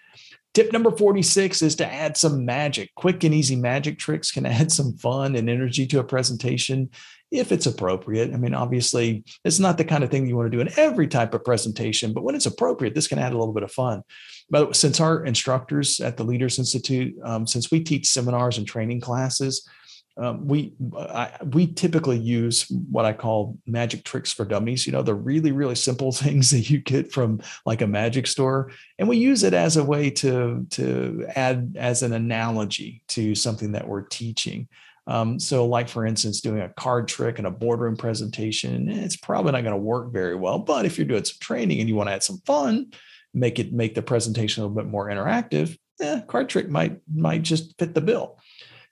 Tip 0.54 0.72
number 0.72 0.92
46 0.92 1.64
is 1.64 1.76
to 1.78 1.92
add 1.92 2.16
some 2.16 2.46
magic. 2.46 2.94
Quick 2.94 3.24
and 3.24 3.34
easy 3.34 3.56
magic 3.56 3.98
tricks 3.98 4.32
can 4.32 4.46
add 4.46 4.72
some 4.72 4.96
fun 4.98 5.36
and 5.36 5.50
energy 5.50 5.88
to 5.88 6.00
a 6.00 6.04
presentation 6.04 6.90
if 7.34 7.52
it's 7.52 7.66
appropriate. 7.66 8.32
I 8.32 8.38
mean, 8.38 8.54
obviously, 8.54 9.24
it's 9.44 9.60
not 9.60 9.78
the 9.78 9.84
kind 9.84 10.04
of 10.04 10.12
thing 10.12 10.28
you 10.28 10.38
want 10.38 10.52
to 10.52 10.56
do 10.56 10.62
in 10.62 10.70
every 10.78 11.08
type 11.08 11.34
of 11.34 11.44
presentation, 11.44 12.14
but 12.14 12.24
when 12.24 12.36
it's 12.36 12.46
appropriate, 12.46 12.94
this 12.94 13.08
can 13.08 13.18
add 13.18 13.34
a 13.34 13.38
little 13.38 13.54
bit 13.54 13.64
of 13.64 13.72
fun. 13.72 14.04
But 14.52 14.76
since 14.76 15.00
our 15.00 15.26
instructors 15.26 16.00
at 16.00 16.16
the 16.16 16.24
Leaders 16.24 16.60
Institute, 16.60 17.16
um, 17.24 17.48
since 17.48 17.72
we 17.72 17.80
teach 17.80 18.08
seminars 18.08 18.60
and 18.60 18.68
training 18.68 19.02
classes, 19.02 19.68
um, 20.16 20.48
we 20.48 20.74
I, 20.96 21.32
we 21.54 21.74
typically 21.74 22.20
use 22.20 22.70
what 22.70 23.06
I 23.06 23.14
call 23.14 23.58
magic 23.66 24.04
tricks 24.04 24.32
for 24.32 24.46
dummies. 24.46 24.86
You 24.86 24.94
know, 24.94 25.02
the 25.02 25.16
really 25.16 25.52
really 25.52 25.74
simple 25.74 26.12
things 26.12 26.52
that 26.52 26.70
you 26.70 26.78
get 26.80 27.12
from 27.12 27.42
like 27.66 27.82
a 27.82 27.88
magic 27.88 28.28
store, 28.28 28.72
and 29.00 29.10
we 29.10 29.18
use 29.18 29.44
it 29.44 29.56
as 29.56 29.76
a 29.76 29.84
way 29.84 30.12
to 30.12 30.68
to 30.72 31.26
add 31.36 31.76
as 31.80 32.04
an 32.04 32.14
analogy 32.14 33.02
to 33.10 33.34
something 33.34 33.72
that 33.72 33.88
we're 33.88 34.04
teaching. 34.04 34.68
Um, 35.06 35.40
so, 35.40 35.66
like 35.66 35.90
for 35.90 36.06
instance, 36.06 36.42
doing 36.42 36.62
a 36.62 36.70
card 36.70 37.08
trick 37.08 37.40
in 37.40 37.46
a 37.46 37.52
boardroom 37.52 37.98
presentation, 37.98 38.90
it's 38.90 39.18
probably 39.18 39.52
not 39.52 39.64
going 39.64 39.76
to 39.76 39.78
work 39.78 40.14
very 40.14 40.36
well. 40.36 40.60
But 40.60 40.86
if 40.86 40.98
you're 40.98 41.08
doing 41.08 41.26
some 41.26 41.38
training 41.40 41.80
and 41.80 41.90
you 41.90 41.96
want 41.96 42.10
to 42.10 42.14
add 42.14 42.24
some 42.24 42.42
fun, 42.46 42.92
make 43.34 43.60
it 43.60 43.74
make 43.74 43.96
the 43.96 44.02
presentation 44.02 44.64
a 44.64 44.68
little 44.68 44.82
bit 44.82 44.90
more 44.90 45.08
interactive, 45.08 45.78
eh, 46.02 46.22
card 46.22 46.50
trick 46.50 46.70
might 46.70 47.00
might 47.14 47.42
just 47.42 47.78
fit 47.78 47.94
the 47.94 48.02
bill. 48.02 48.40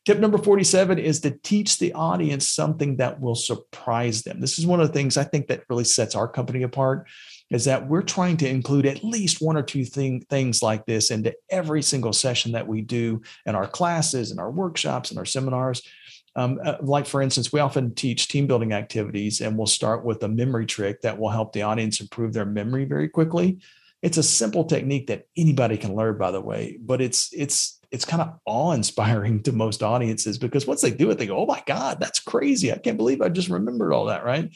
Tip 0.03 0.17
number 0.17 0.39
47 0.39 0.97
is 0.97 1.19
to 1.19 1.29
teach 1.29 1.77
the 1.77 1.93
audience 1.93 2.49
something 2.49 2.97
that 2.97 3.21
will 3.21 3.35
surprise 3.35 4.23
them. 4.23 4.41
This 4.41 4.57
is 4.57 4.65
one 4.65 4.79
of 4.79 4.87
the 4.87 4.93
things 4.93 5.15
I 5.15 5.23
think 5.23 5.47
that 5.47 5.63
really 5.69 5.83
sets 5.83 6.15
our 6.15 6.27
company 6.27 6.63
apart 6.63 7.07
is 7.51 7.65
that 7.65 7.87
we're 7.87 8.01
trying 8.01 8.37
to 8.37 8.49
include 8.49 8.87
at 8.87 9.03
least 9.03 9.41
one 9.41 9.57
or 9.57 9.61
two 9.61 9.85
thing, 9.85 10.21
things 10.21 10.63
like 10.63 10.85
this 10.85 11.11
into 11.11 11.35
every 11.51 11.83
single 11.83 12.13
session 12.13 12.53
that 12.53 12.67
we 12.67 12.81
do 12.81 13.21
in 13.45 13.53
our 13.53 13.67
classes 13.67 14.31
and 14.31 14.39
our 14.39 14.49
workshops 14.49 15.11
and 15.11 15.19
our 15.19 15.25
seminars. 15.25 15.83
Um, 16.35 16.59
uh, 16.63 16.77
like 16.81 17.05
for 17.05 17.21
instance, 17.21 17.53
we 17.53 17.59
often 17.59 17.93
teach 17.93 18.27
team 18.27 18.47
building 18.47 18.73
activities 18.73 19.41
and 19.41 19.55
we'll 19.55 19.67
start 19.67 20.03
with 20.03 20.23
a 20.23 20.29
memory 20.29 20.65
trick 20.65 21.01
that 21.01 21.19
will 21.19 21.29
help 21.29 21.53
the 21.53 21.61
audience 21.61 22.01
improve 22.01 22.33
their 22.33 22.45
memory 22.45 22.85
very 22.85 23.09
quickly. 23.09 23.59
It's 24.01 24.17
a 24.17 24.23
simple 24.23 24.63
technique 24.63 25.07
that 25.07 25.27
anybody 25.37 25.77
can 25.77 25.93
learn, 25.93 26.17
by 26.17 26.31
the 26.31 26.41
way, 26.41 26.79
but 26.81 27.01
it's 27.01 27.29
it's 27.33 27.80
it's 27.91 28.05
kind 28.05 28.21
of 28.21 28.39
awe-inspiring 28.45 29.43
to 29.43 29.51
most 29.51 29.83
audiences 29.83 30.37
because 30.37 30.65
once 30.65 30.81
they 30.81 30.91
do 30.91 31.11
it, 31.11 31.17
they 31.17 31.27
go, 31.27 31.37
"Oh 31.37 31.45
my 31.45 31.61
God, 31.65 31.99
that's 31.99 32.19
crazy! 32.19 32.71
I 32.71 32.77
can't 32.77 32.97
believe 32.97 33.21
I 33.21 33.29
just 33.29 33.49
remembered 33.49 33.93
all 33.93 34.05
that." 34.05 34.23
Right? 34.23 34.49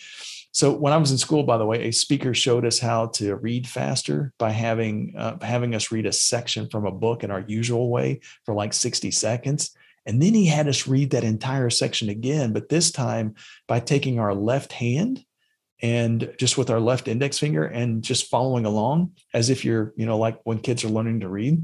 So 0.52 0.72
when 0.72 0.94
I 0.94 0.98
was 0.98 1.12
in 1.12 1.18
school, 1.18 1.44
by 1.44 1.58
the 1.58 1.66
way, 1.66 1.84
a 1.84 1.92
speaker 1.92 2.34
showed 2.34 2.66
us 2.66 2.80
how 2.80 3.08
to 3.08 3.36
read 3.36 3.68
faster 3.68 4.34
by 4.40 4.52
having 4.52 5.14
uh, 5.18 5.38
having 5.42 5.76
us 5.76 5.92
read 5.92 6.06
a 6.06 6.14
section 6.14 6.70
from 6.70 6.86
a 6.86 6.92
book 6.92 7.26
in 7.26 7.32
our 7.32 7.44
usual 7.46 7.90
way 7.90 8.22
for 8.46 8.56
like 8.56 8.74
60 8.74 9.12
seconds. 9.12 9.76
And 10.06 10.22
then 10.22 10.34
he 10.34 10.46
had 10.46 10.68
us 10.68 10.88
read 10.88 11.10
that 11.12 11.24
entire 11.24 11.70
section 11.70 12.10
again, 12.10 12.54
but 12.54 12.70
this 12.70 12.92
time 12.92 13.36
by 13.68 13.82
taking 13.82 14.20
our 14.20 14.34
left 14.34 14.72
hand 14.72 15.26
and 15.82 16.34
just 16.40 16.58
with 16.58 16.70
our 16.70 16.80
left 16.80 17.08
index 17.08 17.38
finger 17.38 17.66
and 17.66 18.02
just 18.02 18.30
following 18.30 18.66
along 18.66 19.12
as 19.34 19.50
if 19.50 19.66
you're, 19.66 19.94
you 19.98 20.06
know, 20.06 20.18
like 20.18 20.40
when 20.44 20.60
kids 20.60 20.86
are 20.86 20.90
learning 20.90 21.20
to 21.20 21.28
read. 21.28 21.62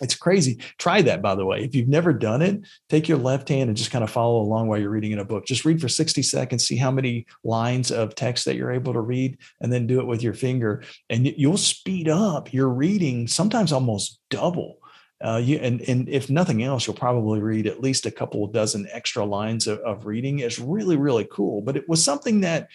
It's 0.00 0.14
crazy. 0.14 0.58
Try 0.78 1.02
that, 1.02 1.22
by 1.22 1.34
the 1.34 1.44
way. 1.44 1.64
If 1.64 1.74
you've 1.74 1.88
never 1.88 2.12
done 2.12 2.42
it, 2.42 2.60
take 2.88 3.08
your 3.08 3.18
left 3.18 3.48
hand 3.48 3.68
and 3.68 3.76
just 3.76 3.90
kind 3.90 4.04
of 4.04 4.10
follow 4.10 4.40
along 4.40 4.68
while 4.68 4.78
you're 4.78 4.90
reading 4.90 5.12
in 5.12 5.18
a 5.18 5.24
book. 5.24 5.46
Just 5.46 5.64
read 5.64 5.80
for 5.80 5.88
60 5.88 6.22
seconds, 6.22 6.64
see 6.64 6.76
how 6.76 6.90
many 6.90 7.26
lines 7.44 7.90
of 7.90 8.14
text 8.14 8.44
that 8.44 8.56
you're 8.56 8.72
able 8.72 8.92
to 8.92 9.00
read, 9.00 9.38
and 9.60 9.72
then 9.72 9.86
do 9.86 10.00
it 10.00 10.06
with 10.06 10.22
your 10.22 10.34
finger. 10.34 10.82
And 11.10 11.26
you'll 11.26 11.56
speed 11.56 12.08
up 12.08 12.52
your 12.52 12.68
reading, 12.68 13.26
sometimes 13.26 13.72
almost 13.72 14.20
double. 14.30 14.78
Uh, 15.24 15.40
you, 15.42 15.58
and, 15.58 15.80
and 15.82 16.08
if 16.08 16.30
nothing 16.30 16.62
else, 16.62 16.86
you'll 16.86 16.94
probably 16.94 17.40
read 17.40 17.66
at 17.66 17.80
least 17.80 18.06
a 18.06 18.10
couple 18.10 18.46
dozen 18.46 18.86
extra 18.92 19.24
lines 19.24 19.66
of, 19.66 19.80
of 19.80 20.06
reading. 20.06 20.38
It's 20.38 20.60
really, 20.60 20.96
really 20.96 21.26
cool. 21.30 21.60
But 21.60 21.76
it 21.76 21.88
was 21.88 22.04
something 22.04 22.42
that 22.42 22.68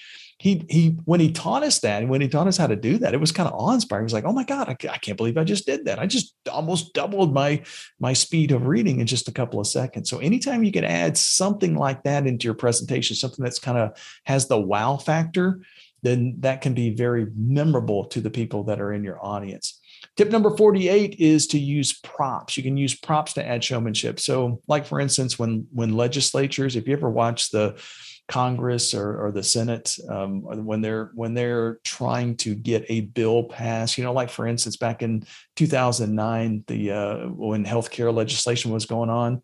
he 0.43 0.65
he 0.69 0.89
when 1.05 1.21
he 1.21 1.31
taught 1.31 1.63
us 1.63 1.79
that 1.79 2.01
and 2.01 2.11
when 2.11 2.19
he 2.19 2.27
taught 2.27 2.49
us 2.49 2.57
how 2.57 2.67
to 2.67 2.75
do 2.75 2.97
that 2.97 3.13
it 3.13 3.19
was 3.19 3.31
kind 3.31 3.47
of 3.47 3.55
awe-inspiring 3.55 4.03
he 4.03 4.07
was 4.07 4.13
like 4.13 4.25
oh 4.25 4.33
my 4.33 4.43
god 4.43 4.67
I, 4.67 4.73
I, 4.89 4.97
can't 4.97 5.15
believe 5.15 5.37
i 5.37 5.45
just 5.45 5.65
did 5.65 5.85
that 5.85 5.99
i 5.99 6.05
just 6.05 6.35
almost 6.51 6.93
doubled 6.93 7.33
my 7.33 7.63
my 7.97 8.11
speed 8.11 8.51
of 8.51 8.67
reading 8.67 8.99
in 8.99 9.07
just 9.07 9.29
a 9.29 9.31
couple 9.31 9.61
of 9.61 9.67
seconds 9.67 10.09
so 10.09 10.19
anytime 10.19 10.65
you 10.65 10.73
can 10.73 10.83
add 10.83 11.17
something 11.17 11.77
like 11.77 12.03
that 12.03 12.27
into 12.27 12.43
your 12.43 12.55
presentation 12.55 13.15
something 13.15 13.41
that's 13.41 13.57
kind 13.57 13.77
of 13.77 13.97
has 14.25 14.49
the 14.49 14.59
wow 14.59 14.97
factor 14.97 15.61
then 16.01 16.35
that 16.39 16.59
can 16.59 16.73
be 16.73 16.89
very 16.89 17.27
memorable 17.37 18.03
to 18.03 18.19
the 18.19 18.29
people 18.29 18.65
that 18.65 18.81
are 18.81 18.91
in 18.91 19.01
your 19.01 19.25
audience 19.25 19.79
Tip 20.17 20.29
number 20.29 20.55
48 20.55 21.15
is 21.17 21.47
to 21.47 21.57
use 21.57 21.93
props. 21.93 22.57
You 22.57 22.61
can 22.61 22.75
use 22.75 22.93
props 22.93 23.33
to 23.33 23.47
add 23.47 23.63
showmanship. 23.63 24.19
So, 24.19 24.61
like 24.67 24.85
for 24.85 24.99
instance, 24.99 25.39
when 25.39 25.65
when 25.71 25.95
legislatures, 25.95 26.75
if 26.75 26.87
you 26.87 26.93
ever 26.93 27.09
watch 27.09 27.49
the 27.49 27.81
Congress 28.27 28.93
or, 28.93 29.25
or 29.25 29.31
the 29.31 29.43
Senate 29.43 29.97
um, 30.09 30.41
when 30.41 30.81
they're 30.81 31.11
when 31.13 31.33
they're 31.33 31.79
trying 31.83 32.37
to 32.37 32.55
get 32.55 32.85
a 32.89 33.01
bill 33.01 33.43
passed. 33.43 33.97
You 33.97 34.03
know, 34.03 34.13
like 34.13 34.29
for 34.29 34.47
instance, 34.47 34.77
back 34.77 35.01
in 35.01 35.25
2009, 35.55 36.63
the 36.67 36.91
uh, 36.91 37.27
when 37.27 37.65
healthcare 37.65 38.13
legislation 38.13 38.71
was 38.71 38.85
going 38.85 39.09
on, 39.09 39.41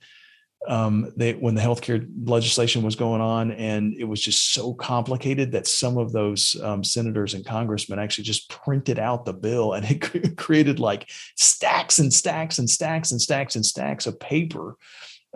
um, 0.67 1.11
they 1.17 1.33
when 1.33 1.55
the 1.55 1.61
healthcare 1.61 2.07
legislation 2.25 2.81
was 2.81 2.95
going 2.95 3.21
on, 3.21 3.51
and 3.51 3.95
it 3.97 4.05
was 4.05 4.21
just 4.21 4.53
so 4.53 4.73
complicated 4.73 5.51
that 5.51 5.67
some 5.67 5.97
of 5.97 6.13
those 6.13 6.55
um, 6.63 6.83
senators 6.83 7.33
and 7.33 7.45
congressmen 7.45 7.99
actually 7.99 8.23
just 8.25 8.49
printed 8.49 8.97
out 8.97 9.25
the 9.25 9.33
bill, 9.33 9.73
and 9.73 9.85
it 9.89 10.35
created 10.37 10.79
like 10.79 11.09
stacks 11.35 11.99
and 11.99 12.13
stacks 12.13 12.59
and 12.59 12.69
stacks 12.69 13.11
and 13.11 13.21
stacks 13.21 13.55
and 13.55 13.65
stacks 13.65 14.07
of 14.07 14.19
paper 14.19 14.77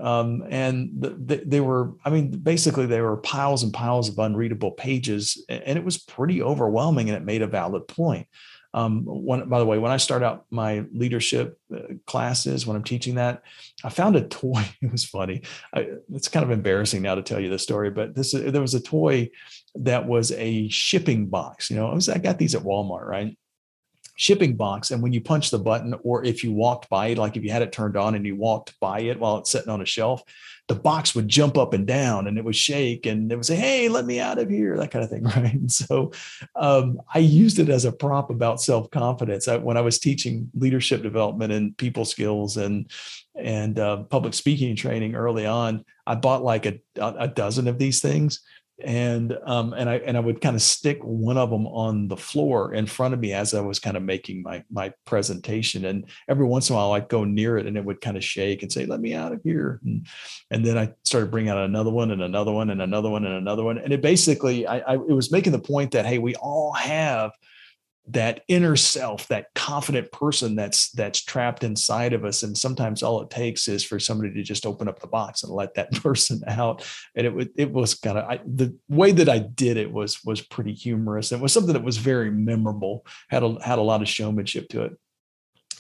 um, 0.02 0.44
and 0.50 0.92
the, 1.00 1.44
they 1.46 1.62
were 1.62 1.94
i 2.04 2.10
mean 2.10 2.32
basically 2.32 2.86
they 2.86 3.02
were 3.02 3.18
piles 3.18 3.64
and 3.64 3.74
piles 3.74 4.10
of 4.10 4.18
unreadable 4.18 4.72
pages 4.72 5.44
and 5.50 5.78
it 5.78 5.84
was 5.84 5.98
pretty 5.98 6.42
overwhelming 6.42 7.10
and 7.10 7.18
it 7.18 7.24
made 7.24 7.42
a 7.42 7.48
valid 7.48 7.88
point. 7.88 8.28
Um, 8.76 9.04
when, 9.06 9.48
by 9.48 9.60
the 9.60 9.68
way 9.68 9.78
when 9.78 9.92
i 9.92 9.98
start 9.98 10.24
out 10.24 10.46
my 10.50 10.84
leadership 10.92 11.60
uh, 11.72 11.94
classes 12.08 12.66
when 12.66 12.76
i'm 12.76 12.84
teaching 12.84 13.14
that 13.16 13.44
i 13.84 13.90
found 13.90 14.16
a 14.16 14.28
toy 14.28 14.68
it 14.82 14.92
was 14.92 15.06
funny 15.06 15.44
I, 15.76 15.90
it's 16.12 16.28
kind 16.28 16.44
of 16.44 16.50
embarrassing 16.50 17.04
now 17.04 17.14
to 17.14 17.22
tell 17.22 17.40
you 17.40 17.50
the 17.50 17.60
story 17.60 17.92
but 17.92 18.16
this 18.16 18.32
there 18.32 18.62
was 18.62 18.74
a 18.74 18.82
toy 18.82 19.30
that 19.76 20.08
was 20.08 20.32
a 20.32 20.70
shipping 20.70 21.28
box 21.28 21.70
you 21.70 21.76
know 21.76 21.92
I, 21.92 21.94
was, 21.94 22.10
I 22.10 22.18
got 22.18 22.40
these 22.40 22.56
at 22.56 22.64
walmart 22.64 23.06
right 23.06 23.38
shipping 24.16 24.56
box. 24.56 24.92
And 24.92 25.02
when 25.02 25.14
you 25.14 25.22
punch 25.22 25.50
the 25.50 25.60
button, 25.60 25.96
or 26.04 26.24
if 26.24 26.44
you 26.44 26.52
walked 26.52 26.90
by 26.90 27.08
it, 27.08 27.18
like 27.18 27.36
if 27.36 27.44
you 27.44 27.52
had 27.52 27.62
it 27.62 27.72
turned 27.72 27.98
on 27.98 28.16
and 28.16 28.26
you 28.26 28.36
walked 28.36 28.80
by 28.80 29.02
it 29.02 29.20
while 29.20 29.38
it's 29.38 29.52
sitting 29.52 29.70
on 29.70 29.82
a 29.82 29.86
shelf, 29.86 30.24
the 30.70 30.76
box 30.76 31.14
would 31.14 31.28
jump 31.28 31.58
up 31.58 31.74
and 31.74 31.86
down 31.86 32.28
and 32.28 32.38
it 32.38 32.46
would 32.46 32.56
shake 32.56 33.06
and 33.06 33.30
it 33.32 33.36
would 33.36 33.46
say, 33.46 33.56
Hey, 33.56 33.90
let 33.90 34.06
me 34.06 34.20
out 34.20 34.40
of 34.40 34.50
here, 34.50 34.78
that 34.78 34.92
kind 34.92 35.04
of 35.04 35.10
thing. 35.10 35.24
Right. 35.34 35.54
And 35.54 35.72
so 35.72 36.12
um, 36.56 37.02
I 37.14 37.20
used 37.20 37.58
it 37.58 37.70
as 37.70 37.86
a 37.86 37.92
prop 37.92 38.30
about 38.30 38.62
self 38.62 38.90
confidence. 38.92 39.48
When 39.48 39.78
I 39.78 39.82
was 39.82 40.00
teaching 40.00 40.50
leadership 40.54 41.02
development 41.02 41.52
and 41.52 41.76
people 41.78 42.06
skills 42.06 42.58
and 42.58 42.90
and 43.36 43.80
uh, 43.80 44.04
public 44.04 44.36
speaking 44.36 44.76
training 44.76 45.16
early 45.16 45.46
on, 45.46 45.86
I 46.06 46.16
bought 46.16 46.44
like 46.44 46.66
a, 46.66 46.80
a 46.98 47.28
dozen 47.28 47.68
of 47.68 47.80
these 47.80 48.00
things 48.00 48.42
and 48.84 49.38
um, 49.46 49.74
and 49.74 49.90
I 49.90 49.96
and 49.98 50.18
I 50.18 50.20
would 50.20 50.42
kind 50.42 50.56
of 50.56 50.62
stick 50.62 51.00
one 51.04 51.38
of 51.38 51.50
them 51.50 51.66
on 51.68 52.08
the 52.08 52.18
floor 52.18 52.74
in 52.74 52.86
front 52.86 53.14
of 53.14 53.20
me 53.20 53.34
as 53.34 53.54
I 53.54 53.62
was 53.62 53.80
kind 53.80 53.98
of 53.98 54.04
making 54.04 54.44
my 54.44 54.64
my 54.72 54.94
presentation. 55.06 55.86
And 55.86 56.06
every 56.28 56.46
once 56.46 56.70
in 56.70 56.76
a 56.76 56.78
while, 56.78 56.92
I'd 56.92 57.10
go 57.10 57.24
near 57.24 57.58
it, 57.58 57.66
and 57.66 57.78
it 57.78 57.86
would 57.86 58.02
kind 58.02 58.18
of 58.18 58.24
shake 58.24 58.62
and 58.62 58.72
say, 58.72 58.86
"Let 58.86 59.00
me 59.00 59.14
out 59.14 59.32
of 59.32 59.42
here." 59.44 59.80
And, 59.84 60.06
and 60.52 60.66
then 60.66 60.78
I 60.78 60.94
started 61.04 61.32
bringing 61.32 61.50
out 61.50 61.58
another 61.58 61.92
one 61.92 62.12
and 62.12 62.22
another 62.22 62.52
one 62.52 62.70
and 62.70 62.82
another 62.82 63.10
one 63.10 63.26
and 63.26 63.36
another 63.36 63.64
one. 63.64 63.78
And 63.78 63.94
it 63.94 64.02
basically, 64.02 64.68
I, 64.68 64.80
I 64.80 64.94
it 64.96 65.14
was 65.14 65.32
making 65.32 65.54
the 65.54 65.60
point 65.60 65.92
that 65.92 66.06
hey, 66.06 66.18
we 66.18 66.36
all 66.36 66.74
have 66.74 67.32
that 68.08 68.42
inner 68.50 68.76
self 68.76 69.28
that 69.28 69.48
confident 69.56 70.12
person 70.12 70.56
that's 70.56 70.92
that's 70.92 71.24
trapped 71.24 71.64
inside 71.64 72.14
of 72.14 72.26
us. 72.26 72.44
And 72.44 72.58
sometimes 72.58 73.02
all 73.02 73.22
it 73.22 73.30
takes 73.30 73.68
is 73.68 73.84
for 73.84 73.98
somebody 74.00 74.34
to 74.34 74.44
just 74.44 74.66
open 74.66 74.90
up 74.90 75.00
the 75.00 75.08
box 75.08 75.44
and 75.44 75.54
let 75.54 75.76
that 75.76 75.92
person 76.04 76.42
out. 76.48 76.86
And 77.16 77.26
it, 77.26 77.34
was 77.34 77.48
it 77.56 77.72
was 77.72 77.96
kind 77.96 78.18
of 78.18 78.40
the 78.46 78.76
way 78.90 79.12
that 79.12 79.30
i 79.30 79.40
did 79.40 79.78
it 79.78 79.92
was 79.92 80.24
was 80.24 80.42
pretty 80.42 80.74
humorous. 80.74 81.32
It 81.32 81.40
was 81.40 81.54
something 81.54 81.74
that 81.74 81.84
was 81.84 81.98
very 81.98 82.30
memorable 82.30 83.06
had 83.30 83.44
a 83.44 83.58
had 83.64 83.80
a 83.80 83.84
lot 83.84 84.02
of 84.02 84.10
showmanship 84.10 84.70
to 84.70 84.84
it. 84.84 84.98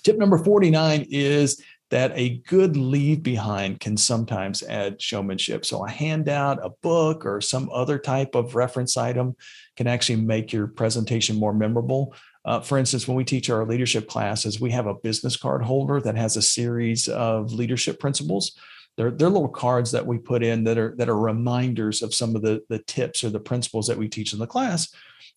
Tip 0.03 0.17
number 0.17 0.37
49 0.37 1.07
is 1.09 1.61
that 1.93 2.11
a 2.15 2.41
good 2.47 2.75
leave 2.75 3.21
behind 3.21 3.79
can 3.79 3.95
sometimes 3.95 4.63
add 4.63 4.99
showmanship. 4.99 5.63
So, 5.63 5.85
a 5.85 5.89
handout, 5.91 6.57
a 6.65 6.71
book, 6.81 7.23
or 7.23 7.39
some 7.39 7.69
other 7.71 7.99
type 7.99 8.33
of 8.33 8.55
reference 8.55 8.97
item 8.97 9.35
can 9.77 9.85
actually 9.85 10.15
make 10.15 10.51
your 10.51 10.65
presentation 10.65 11.35
more 11.35 11.53
memorable. 11.53 12.15
Uh, 12.45 12.61
for 12.61 12.79
instance, 12.79 13.07
when 13.07 13.15
we 13.15 13.23
teach 13.23 13.51
our 13.51 13.63
leadership 13.63 14.07
classes, 14.07 14.59
we 14.59 14.71
have 14.71 14.87
a 14.87 14.95
business 14.95 15.37
card 15.37 15.61
holder 15.61 16.01
that 16.01 16.17
has 16.17 16.35
a 16.35 16.41
series 16.41 17.07
of 17.07 17.53
leadership 17.53 17.99
principles. 17.99 18.57
They're, 18.95 19.11
they're 19.11 19.29
little 19.29 19.49
cards 19.49 19.91
that 19.91 20.05
we 20.05 20.17
put 20.19 20.43
in 20.43 20.63
that 20.65 20.77
are 20.77 20.93
that 20.97 21.09
are 21.09 21.17
reminders 21.17 22.01
of 22.01 22.13
some 22.13 22.35
of 22.35 22.41
the, 22.41 22.63
the 22.69 22.79
tips 22.79 23.23
or 23.23 23.29
the 23.29 23.39
principles 23.39 23.87
that 23.87 23.97
we 23.97 24.07
teach 24.07 24.33
in 24.33 24.39
the 24.39 24.47
class. 24.47 24.93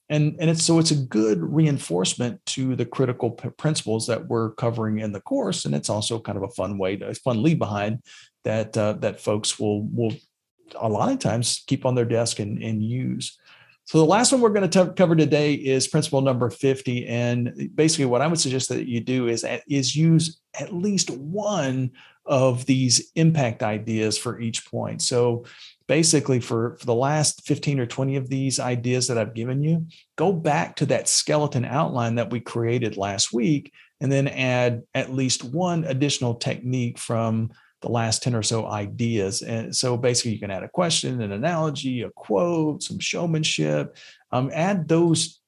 And 0.09 0.37
and 0.39 0.51
it's 0.51 0.63
so 0.63 0.79
it's 0.79 0.91
a 0.91 0.97
good 0.97 1.41
reinforcement 1.41 2.45
to 2.47 2.77
the 2.77 2.85
critical 2.85 3.31
p- 3.31 3.49
principles 3.51 4.07
that 4.07 4.27
we're 4.27 4.53
covering 4.53 5.01
in 5.01 5.13
the 5.13 5.21
course. 5.21 5.65
And 5.65 5.75
it's 5.75 5.89
also 5.89 6.21
kind 6.21 6.37
of 6.39 6.45
a 6.45 6.51
fun 6.51 6.79
way 6.79 6.97
to 6.97 7.09
a 7.09 7.15
fun 7.15 7.43
leave 7.43 7.59
behind 7.59 8.03
that 8.45 8.77
uh, 8.77 8.93
that 8.95 9.21
folks 9.21 9.59
will 9.59 9.83
will 9.85 10.13
a 10.79 10.89
lot 10.89 11.13
of 11.13 11.19
times 11.19 11.65
keep 11.67 11.87
on 11.87 11.95
their 11.95 12.05
desk 12.05 12.39
and, 12.39 12.63
and 12.63 12.83
use. 12.83 13.39
So 13.85 13.99
the 13.99 14.05
last 14.05 14.33
one 14.33 14.41
we're 14.41 14.51
going 14.51 14.69
to 14.69 14.85
t- 14.87 14.93
cover 14.97 15.15
today 15.15 15.55
is 15.55 15.87
principle 15.87 16.21
number 16.21 16.51
50 16.51 17.07
and 17.07 17.71
basically 17.73 18.07
what 18.07 18.21
i 18.21 18.27
would 18.27 18.41
suggest 18.41 18.69
that 18.71 18.89
you 18.89 19.01
do 19.01 19.29
is 19.29 19.47
is 19.69 19.95
use 19.95 20.41
at 20.59 20.75
least 20.75 21.11
one 21.11 21.93
of 22.27 22.67
these 22.67 23.13
impact 23.15 23.63
ideas 23.63 24.19
for 24.19 24.41
each 24.41 24.67
point 24.67 25.01
so 25.01 25.45
basically 25.87 26.41
for, 26.41 26.77
for 26.79 26.87
the 26.87 26.95
last 26.95 27.47
15 27.47 27.81
or 27.81 27.87
20 27.87 28.17
of 28.17 28.29
these 28.29 28.59
ideas 28.59 29.07
that 29.09 29.19
I've 29.19 29.35
given 29.35 29.63
you, 29.63 29.87
go 30.17 30.33
back 30.33 30.77
to 30.77 30.87
that 30.87 31.09
skeleton 31.09 31.65
outline 31.65 32.17
that 32.17 32.31
we 32.31 32.41
created 32.41 32.97
last 32.97 33.33
week 33.33 33.73
and 34.01 34.11
then 34.11 34.29
add 34.29 34.83
at 34.95 35.13
least 35.13 35.45
one 35.45 35.85
additional 35.85 36.35
technique 36.35 36.99
from 36.99 37.51
the 37.83 37.89
last 37.89 38.23
10 38.23 38.35
or 38.35 38.43
so 38.43 38.67
ideas. 38.67 39.43
And 39.43 39.75
so 39.75 39.97
basically, 39.97 40.33
you 40.33 40.41
can 40.41 40.51
add 40.51 40.65
a 40.65 40.69
question, 40.69 41.23
an 41.23 41.33
analogy, 41.33 42.03
a 42.03 42.11
quote, 42.11 42.83
some 42.83 42.99
showmanship, 42.99 43.97
um, 44.33 44.51
add 44.53 44.89
those 44.89 45.41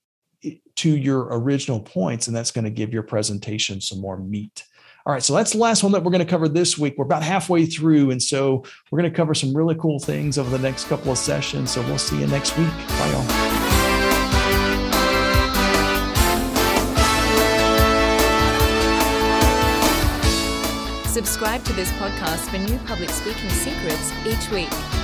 to 0.76 0.96
your 0.96 1.26
original 1.32 1.80
points, 1.80 2.28
and 2.28 2.36
that's 2.36 2.52
going 2.52 2.64
to 2.64 2.70
give 2.70 2.92
your 2.92 3.02
presentation 3.02 3.80
some 3.80 4.00
more 4.00 4.18
meat. 4.18 4.62
All 5.06 5.12
right, 5.12 5.22
so 5.22 5.34
that's 5.34 5.52
the 5.52 5.58
last 5.58 5.82
one 5.82 5.92
that 5.92 6.04
we're 6.04 6.11
going 6.11 6.24
to 6.24 6.30
cover 6.30 6.48
this 6.48 6.76
week. 6.76 6.96
We're 6.98 7.04
about 7.04 7.22
halfway 7.22 7.64
through, 7.66 8.11
and 8.11 8.22
so 8.22 8.64
we're 8.90 8.98
going 8.98 9.11
to 9.11 9.16
cover 9.16 9.32
some 9.32 9.56
really 9.56 9.74
cool 9.76 9.98
things 9.98 10.37
over 10.37 10.50
the 10.50 10.58
next 10.58 10.84
couple 10.84 11.12
of 11.12 11.18
sessions. 11.18 11.70
So 11.70 11.82
we'll 11.82 11.98
see 11.98 12.18
you 12.18 12.26
next 12.26 12.56
week. 12.58 12.68
Bye, 12.68 13.11
y'all. 13.12 13.58
Subscribe 21.06 21.64
to 21.64 21.72
this 21.72 21.90
podcast 21.92 22.48
for 22.50 22.58
new 22.58 22.78
public 22.87 23.11
speaking 23.11 23.50
secrets 23.50 24.12
each 24.26 24.50
week. 24.50 24.97